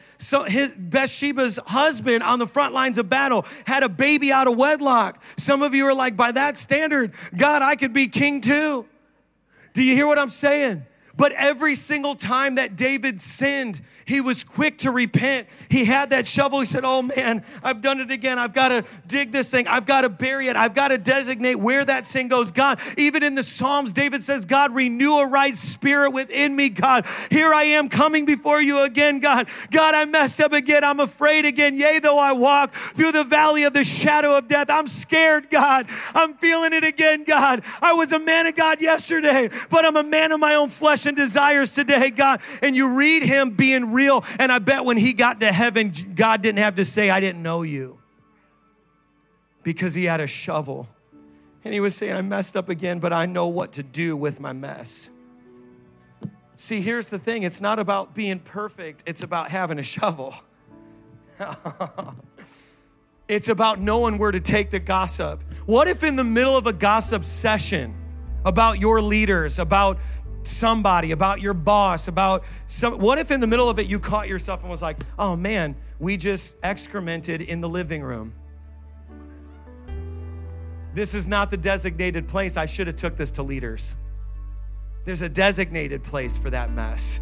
[0.48, 5.22] his Bathsheba's husband on the front lines of battle, had a baby out of wedlock.
[5.36, 8.86] Some of you are like, by that standard, God, I could be king too.
[9.74, 10.84] Do you hear what I'm saying?
[11.16, 15.46] But every single time that David sinned, he was quick to repent.
[15.68, 16.60] He had that shovel.
[16.60, 18.38] He said, Oh man, I've done it again.
[18.38, 19.68] I've got to dig this thing.
[19.68, 20.56] I've got to bury it.
[20.56, 22.50] I've got to designate where that sin goes.
[22.50, 27.06] God, even in the Psalms, David says, God, renew a right spirit within me, God.
[27.30, 29.48] Here I am coming before you again, God.
[29.70, 30.82] God, I messed up again.
[30.82, 31.78] I'm afraid again.
[31.78, 35.86] Yea, though I walk through the valley of the shadow of death, I'm scared, God.
[36.14, 37.62] I'm feeling it again, God.
[37.80, 41.06] I was a man of God yesterday, but I'm a man of my own flesh
[41.12, 42.40] and desires today, God.
[42.62, 44.24] And you read him being real.
[44.38, 47.42] And I bet when he got to heaven, God didn't have to say, I didn't
[47.42, 47.98] know you.
[49.62, 50.88] Because he had a shovel.
[51.64, 54.40] And he was saying, I messed up again, but I know what to do with
[54.40, 55.10] my mess.
[56.56, 60.34] See, here's the thing it's not about being perfect, it's about having a shovel.
[63.28, 65.42] it's about knowing where to take the gossip.
[65.66, 67.94] What if, in the middle of a gossip session
[68.44, 69.98] about your leaders, about
[70.46, 72.98] somebody, about your boss, about some.
[72.98, 75.76] What if in the middle of it you caught yourself and was like, oh man,
[75.98, 78.34] we just excremented in the living room?
[80.94, 82.56] This is not the designated place.
[82.56, 83.96] I should have took this to leaders.
[85.04, 87.20] There's a designated place for that mess.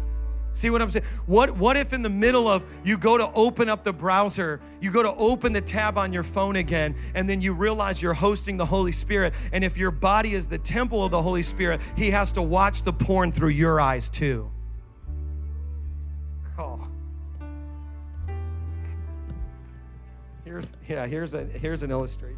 [0.53, 1.05] See what I'm saying?
[1.27, 4.91] What, what if in the middle of you go to open up the browser, you
[4.91, 8.57] go to open the tab on your phone again, and then you realize you're hosting
[8.57, 9.33] the Holy Spirit.
[9.53, 12.83] And if your body is the temple of the Holy Spirit, He has to watch
[12.83, 14.51] the porn through your eyes too.
[16.57, 16.87] Oh.
[20.43, 22.37] Here's, yeah, here's, a, here's an illustration.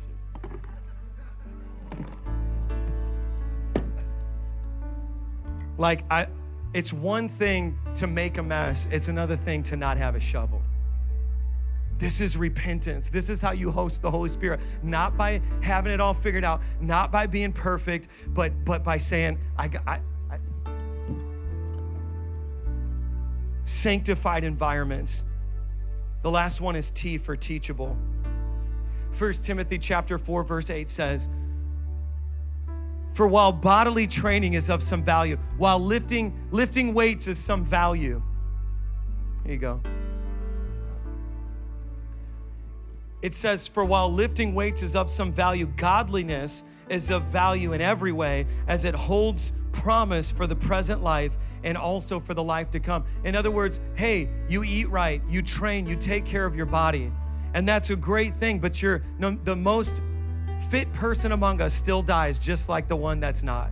[5.80, 6.28] Like, I,
[6.74, 10.62] it's one thing to make a mess, it's another thing to not have a shovel.
[12.00, 13.10] This is repentance.
[13.10, 14.60] This is how you host the Holy Spirit.
[14.82, 19.40] Not by having it all figured out, not by being perfect, but but by saying,
[19.58, 20.00] I, I,
[20.30, 20.40] I
[23.64, 25.24] sanctified environments.
[26.24, 27.96] The last one is T for teachable.
[29.12, 31.30] First Timothy chapter 4 verse 8 says,
[33.14, 38.22] for while bodily training is of some value, while lifting, lifting weights is some value.
[39.44, 39.82] Here you go.
[43.22, 47.82] It says, For while lifting weights is of some value, godliness is of value in
[47.82, 52.70] every way, as it holds promise for the present life and also for the life
[52.72, 53.06] to come.
[53.24, 57.12] In other words, hey, you eat right, you train, you take care of your body.
[57.54, 60.02] And that's a great thing, but you're no, the most
[60.70, 63.72] fit person among us still dies just like the one that's not.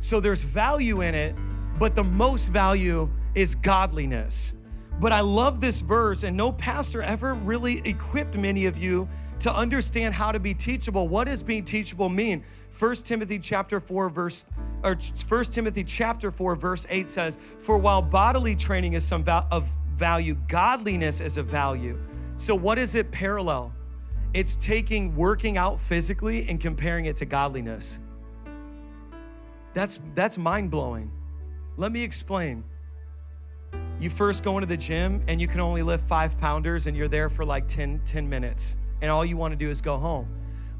[0.00, 1.34] So there's value in it,
[1.78, 4.54] but the most value is godliness.
[4.98, 9.08] But I love this verse, and no pastor ever really equipped many of you
[9.40, 11.08] to understand how to be teachable.
[11.08, 12.44] What does being teachable mean?
[12.78, 14.46] 1 Timothy chapter 4 verse
[14.82, 14.96] or
[15.28, 20.36] 1 Timothy chapter 4 verse 8 says, "For while bodily training is some of value,
[20.48, 21.98] godliness is a value."
[22.36, 23.72] So what is it parallel?
[24.32, 27.98] It's taking working out physically and comparing it to godliness.
[29.74, 31.10] That's that's mind-blowing.
[31.76, 32.64] Let me explain.
[34.00, 37.08] You first go into the gym and you can only lift five pounders and you're
[37.08, 38.76] there for like 10, 10 minutes.
[39.02, 40.28] And all you want to do is go home.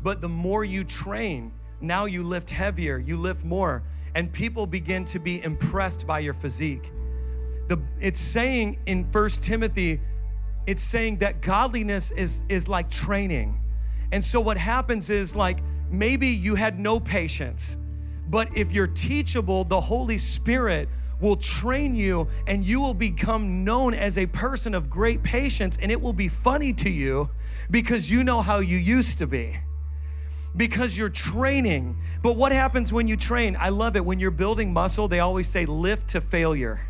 [0.02, 3.82] But the more you train, now you lift heavier, you lift more,
[4.14, 6.92] and people begin to be impressed by your physique.
[7.68, 10.00] The, it's saying in First Timothy
[10.66, 13.60] it's saying that godliness is, is like training.
[14.12, 17.76] And so what happens is like maybe you had no patience,
[18.28, 20.88] but if you're teachable, the Holy Spirit
[21.20, 25.92] will train you and you will become known as a person of great patience and
[25.92, 27.28] it will be funny to you
[27.70, 29.56] because you know how you used to be
[30.56, 31.96] because you're training.
[32.22, 33.56] But what happens when you train?
[33.58, 34.04] I love it.
[34.04, 36.80] When you're building muscle, they always say lift to failure.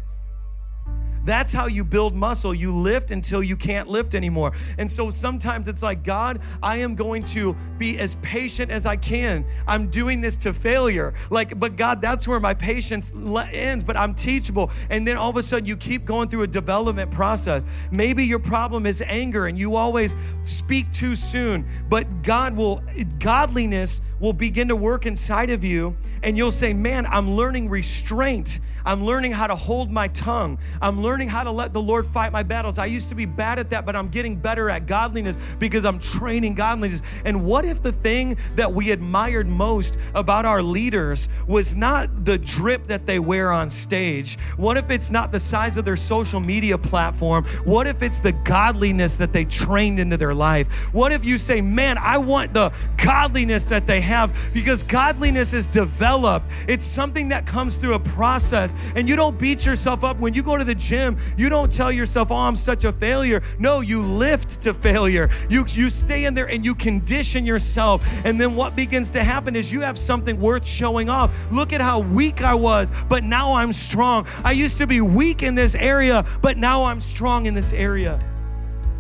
[1.25, 2.55] That's how you build muscle.
[2.55, 4.53] You lift until you can't lift anymore.
[4.79, 8.97] And so sometimes it's like, God, I am going to be as patient as I
[8.97, 9.45] can.
[9.67, 11.15] I'm doing this to failure.
[11.31, 13.13] Like, but God, that's where my patience
[13.53, 14.71] ends, but I'm teachable.
[14.89, 17.65] And then all of a sudden you keep going through a development process.
[17.91, 22.83] Maybe your problem is anger and you always speak too soon, but God will,
[23.19, 28.61] godliness will begin to work inside of you and you'll say, Man, I'm learning restraint.
[28.85, 30.59] I'm learning how to hold my tongue.
[30.81, 32.79] I'm learning how to let the Lord fight my battles.
[32.79, 35.99] I used to be bad at that, but I'm getting better at godliness because I'm
[35.99, 37.03] training godliness.
[37.25, 42.39] And what if the thing that we admired most about our leaders was not the
[42.39, 44.39] drip that they wear on stage?
[44.57, 47.45] What if it's not the size of their social media platform?
[47.65, 50.69] What if it's the godliness that they trained into their life?
[50.93, 55.67] What if you say, Man, I want the godliness that they have because godliness is
[55.67, 60.35] developed, it's something that comes through a process and you don't beat yourself up when
[60.35, 61.00] you go to the gym.
[61.37, 65.31] You don't tell yourself, "Oh, I'm such a failure." No, you lift to failure.
[65.49, 68.05] You you stay in there and you condition yourself.
[68.25, 71.31] And then what begins to happen is you have something worth showing off.
[71.51, 74.27] Look at how weak I was, but now I'm strong.
[74.45, 78.19] I used to be weak in this area, but now I'm strong in this area.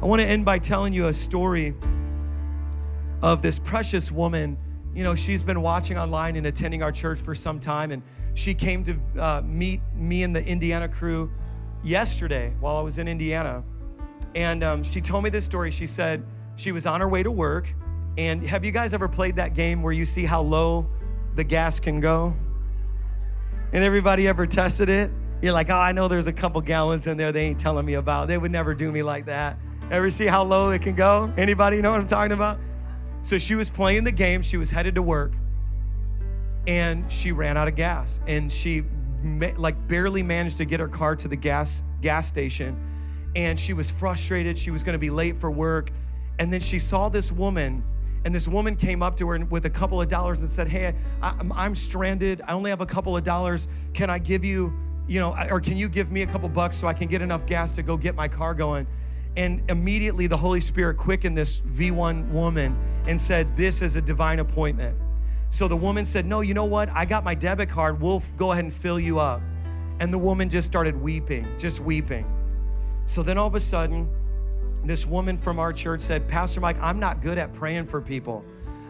[0.03, 1.75] I want to end by telling you a story
[3.23, 4.57] of this precious woman.
[4.95, 8.03] You know, she's been watching online and attending our church for some time and
[8.35, 11.31] she came to uh, meet me and the Indiana crew
[11.83, 13.63] yesterday while I was in Indiana.
[14.35, 15.71] And um, she told me this story.
[15.71, 16.25] She said
[16.57, 17.73] she was on her way to work.
[18.19, 20.87] And have you guys ever played that game where you see how low
[21.37, 22.35] the gas can go?
[23.73, 25.11] And everybody ever tested it?
[25.43, 27.95] You're like, oh, I know there's a couple gallons in there they ain't telling me
[27.95, 28.29] about.
[28.29, 29.59] They would never do me like that.
[29.91, 31.33] Ever see how low it can go?
[31.37, 32.59] Anybody know what I'm talking about?
[33.23, 34.43] So she was playing the game.
[34.43, 35.33] She was headed to work
[36.67, 38.85] and she ran out of gas and she
[39.57, 42.79] like barely managed to get her car to the gas gas station.
[43.37, 44.59] And she was frustrated.
[44.59, 45.91] She was going to be late for work.
[46.39, 47.85] And then she saw this woman
[48.25, 50.95] and this woman came up to her with a couple of dollars and said hey
[51.23, 52.43] I'm, I'm stranded.
[52.47, 53.69] I only have a couple of dollars.
[53.95, 54.73] Can i give you
[55.07, 57.47] you know or can you give me a couple bucks so i can get enough
[57.47, 58.87] gas to go get my car going?
[59.37, 64.41] And immediately the holy spirit quickened this v1 woman and said this is a divine
[64.41, 64.97] appointment
[65.51, 66.89] so the woman said, No, you know what?
[66.91, 68.01] I got my debit card.
[68.01, 69.43] We'll go ahead and fill you up.
[69.99, 72.25] And the woman just started weeping, just weeping.
[73.05, 74.09] So then all of a sudden,
[74.85, 78.45] this woman from our church said, Pastor Mike, I'm not good at praying for people.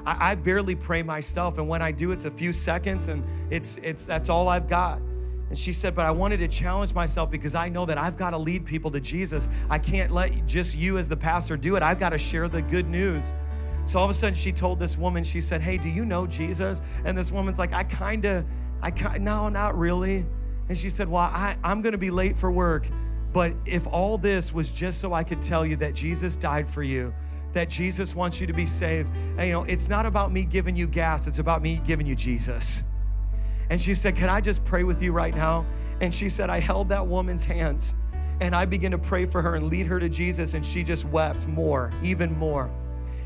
[0.06, 3.78] I, I barely pray myself, and when I do, it's a few seconds, and it's
[3.82, 5.00] it's that's all I've got.
[5.48, 8.30] And she said, But I wanted to challenge myself because I know that I've got
[8.30, 9.50] to lead people to Jesus.
[9.68, 11.82] I can't let just you as the pastor do it.
[11.82, 13.34] I've got to share the good news.
[13.91, 16.24] So all of a sudden, she told this woman, she said, Hey, do you know
[16.24, 16.80] Jesus?
[17.05, 18.45] And this woman's like, I kind of,
[18.80, 20.24] I kind no, not really.
[20.68, 22.86] And she said, Well, I, I'm going to be late for work.
[23.32, 26.84] But if all this was just so I could tell you that Jesus died for
[26.84, 27.12] you,
[27.53, 30.76] that Jesus wants you to be saved, and, you know, it's not about me giving
[30.76, 32.84] you gas, it's about me giving you Jesus.
[33.70, 35.66] And she said, Can I just pray with you right now?
[36.01, 37.97] And she said, I held that woman's hands
[38.41, 41.05] and I began to pray for her and lead her to Jesus, and she just
[41.07, 42.70] wept more, even more.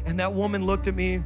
[0.06, 1.22] And that woman looked at me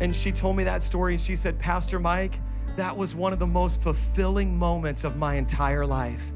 [0.00, 2.40] and she told me that story and she said, Pastor Mike,
[2.76, 6.32] that was one of the most fulfilling moments of my entire life.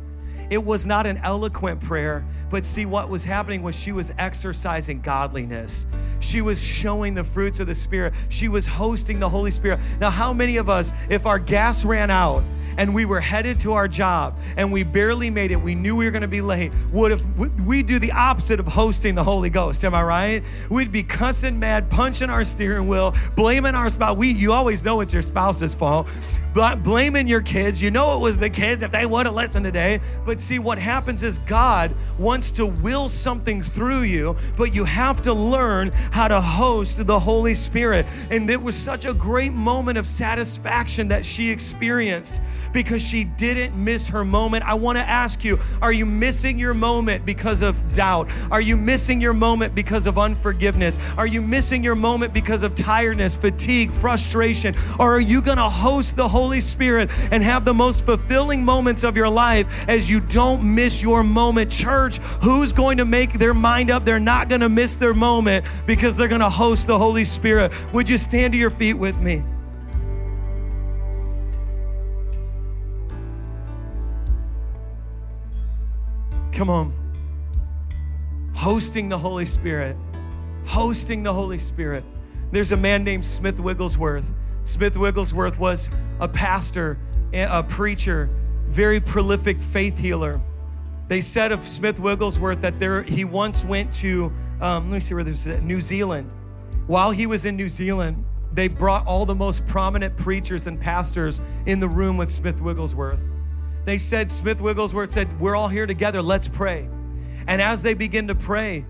[0.51, 5.01] It was not an eloquent prayer, but see, what was happening was she was exercising
[5.01, 5.86] godliness.
[6.18, 8.14] She was showing the fruits of the Spirit.
[8.30, 9.78] She was hosting the Holy Spirit.
[10.01, 12.43] Now, how many of us, if our gas ran out,
[12.77, 16.05] and we were headed to our job and we barely made it, we knew we
[16.05, 17.25] were going to be late, would if
[17.64, 19.85] we do the opposite of hosting the Holy Ghost?
[19.85, 20.45] Am I right?
[20.68, 24.16] We'd be cussing mad, punching our steering wheel, blaming our spouse.
[24.16, 26.09] We, you always know it's your spouse's fault,
[26.55, 27.83] but blaming your kids.
[27.83, 30.01] You know it was the kids if they would have listened today.
[30.25, 35.23] But see, what happens is God wants to will something through you, but you have
[35.23, 38.07] to learn how to host the Holy Spirit.
[38.31, 42.41] And it was such a great moment of satisfaction that she experienced
[42.73, 44.64] because she didn't miss her moment.
[44.64, 48.31] I want to ask you are you missing your moment because of doubt?
[48.51, 50.99] Are you missing your moment because of unforgiveness?
[51.16, 54.75] Are you missing your moment because of tiredness, fatigue, frustration?
[54.99, 59.05] Or are you going to host the Holy Spirit and have the most fulfilling moments
[59.05, 61.71] of your life as you don't miss your moment?
[61.71, 64.05] Church, who's going to make their mind up?
[64.05, 67.73] They're not going to miss their moment because they're going to host the Holy Spirit.
[67.93, 69.43] Would you stand to your feet with me?
[76.61, 76.93] Come on.
[78.55, 79.97] Hosting the Holy Spirit.
[80.67, 82.05] Hosting the Holy Spirit.
[82.53, 84.31] There's a man named Smith Wigglesworth.
[84.65, 85.91] Smith Wigglesworth was
[86.21, 86.99] a pastor,
[87.33, 88.29] a preacher,
[88.69, 90.39] very prolific faith healer.
[91.09, 94.31] They said of Smith Wigglesworth that there he once went to,
[94.61, 96.31] um, let me see where this is, New Zealand.
[96.87, 101.41] While he was in New Zealand, they brought all the most prominent preachers and pastors
[101.65, 103.19] in the room with Smith Wigglesworth.
[103.85, 106.89] They said, Smith Wigglesworth said, We're all here together, let's pray.
[107.47, 108.85] And as they begin to pray,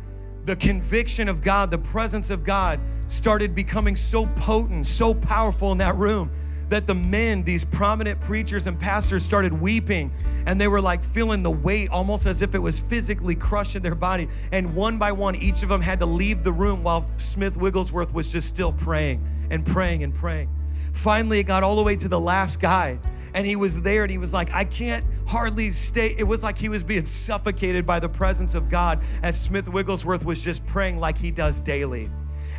[0.44, 5.78] the conviction of God, the presence of God started becoming so potent, so powerful in
[5.78, 6.30] that room
[6.70, 10.12] that the men, these prominent preachers and pastors, started weeping
[10.46, 13.96] and they were like feeling the weight almost as if it was physically crushing their
[13.96, 14.28] body.
[14.52, 18.14] And one by one, each of them had to leave the room while Smith Wigglesworth
[18.14, 20.48] was just still praying and praying and praying.
[20.92, 22.98] Finally, it got all the way to the last guy.
[23.34, 26.14] And he was there and he was like, I can't hardly stay.
[26.18, 30.24] It was like he was being suffocated by the presence of God as Smith Wigglesworth
[30.24, 32.10] was just praying like he does daily.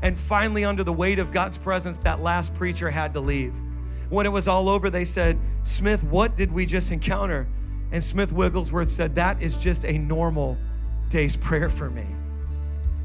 [0.01, 3.53] And finally, under the weight of God's presence, that last preacher had to leave.
[4.09, 7.47] When it was all over, they said, Smith, what did we just encounter?
[7.91, 10.57] And Smith Wigglesworth said, That is just a normal
[11.09, 12.05] day's prayer for me.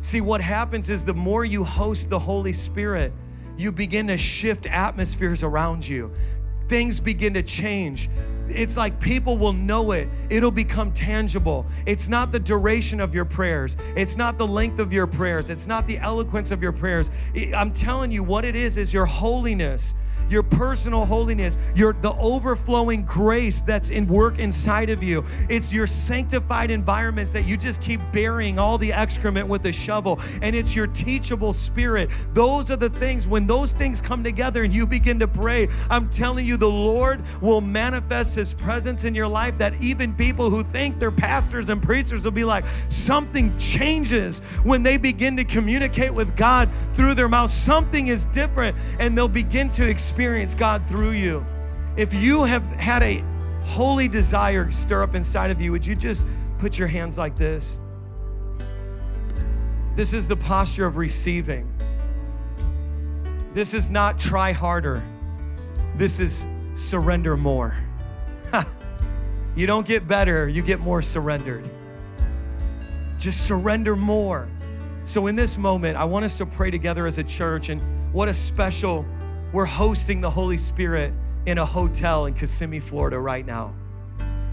[0.00, 3.12] See, what happens is the more you host the Holy Spirit,
[3.56, 6.12] you begin to shift atmospheres around you.
[6.68, 8.10] Things begin to change.
[8.48, 10.08] It's like people will know it.
[10.30, 11.66] It'll become tangible.
[11.84, 13.76] It's not the duration of your prayers.
[13.96, 15.50] It's not the length of your prayers.
[15.50, 17.10] It's not the eloquence of your prayers.
[17.54, 19.94] I'm telling you, what it is is your holiness
[20.28, 25.24] your personal holiness, your the overflowing grace that's in work inside of you.
[25.48, 30.20] It's your sanctified environments that you just keep burying all the excrement with a shovel,
[30.42, 32.10] and it's your teachable spirit.
[32.34, 35.68] Those are the things when those things come together and you begin to pray.
[35.90, 39.58] I'm telling you, the Lord will manifest His presence in your life.
[39.58, 44.82] That even people who think they're pastors and preachers will be like, something changes when
[44.82, 47.50] they begin to communicate with God through their mouth.
[47.50, 51.44] Something is different, and they'll begin to experience experience God through you.
[51.96, 53.24] If you have had a
[53.64, 56.28] holy desire stir up inside of you, would you just
[56.58, 57.80] put your hands like this?
[59.96, 61.68] This is the posture of receiving.
[63.52, 65.02] This is not try harder.
[65.96, 67.76] This is surrender more.
[69.56, 71.68] you don't get better, you get more surrendered.
[73.18, 74.48] Just surrender more.
[75.04, 77.82] So, in this moment, I want us to pray together as a church, and
[78.12, 79.04] what a special
[79.52, 81.12] we're hosting the Holy Spirit
[81.46, 83.74] in a hotel in Kissimmee, Florida right now.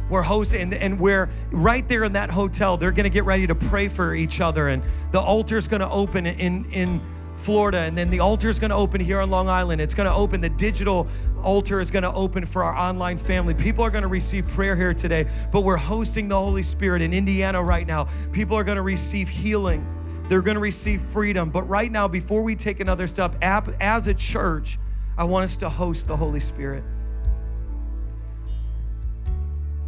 [0.10, 2.78] We're hosting, and, and we're right there in that hotel.
[2.78, 5.90] They're going to get ready to pray for each other, and the altar's going to
[5.90, 7.02] open in, in
[7.36, 9.82] Florida, and then the altar is going to open here on Long Island.
[9.82, 11.08] It's going to open, the digital
[11.42, 13.54] altar is going to open for our online family.
[13.54, 17.14] People are going to receive prayer here today, but we're hosting the Holy Spirit in
[17.14, 18.08] Indiana right now.
[18.32, 19.86] People are going to receive healing,
[20.30, 21.50] they're going to receive freedom.
[21.50, 24.78] But right now, before we take another step, as a church,
[25.18, 26.84] I want us to host the Holy Spirit.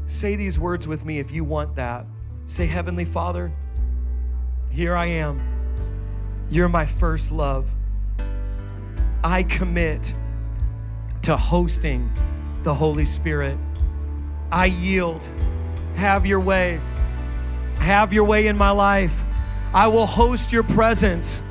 [0.05, 2.05] Say these words with me if you want that.
[2.45, 3.51] Say, Heavenly Father,
[4.69, 5.41] here I am.
[6.51, 7.73] You're my first love.
[9.23, 10.13] I commit
[11.23, 12.11] to hosting
[12.61, 13.57] the Holy Spirit.
[14.51, 15.27] I yield.
[15.95, 16.79] Have your way.
[17.79, 19.23] Have your way in my life.
[19.73, 21.41] I will host your presence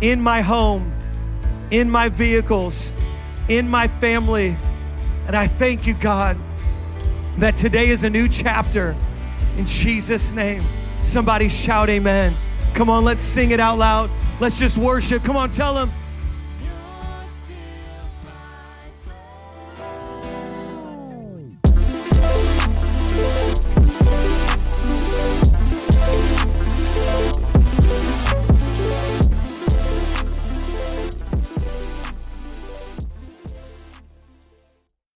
[0.00, 0.92] in my home,
[1.70, 2.90] in my vehicles,
[3.48, 4.56] in my family.
[5.26, 6.38] And I thank you, God,
[7.38, 8.94] that today is a new chapter.
[9.56, 10.64] In Jesus' name,
[11.02, 12.36] somebody shout amen.
[12.74, 14.10] Come on, let's sing it out loud.
[14.40, 15.24] Let's just worship.
[15.24, 15.90] Come on, tell them.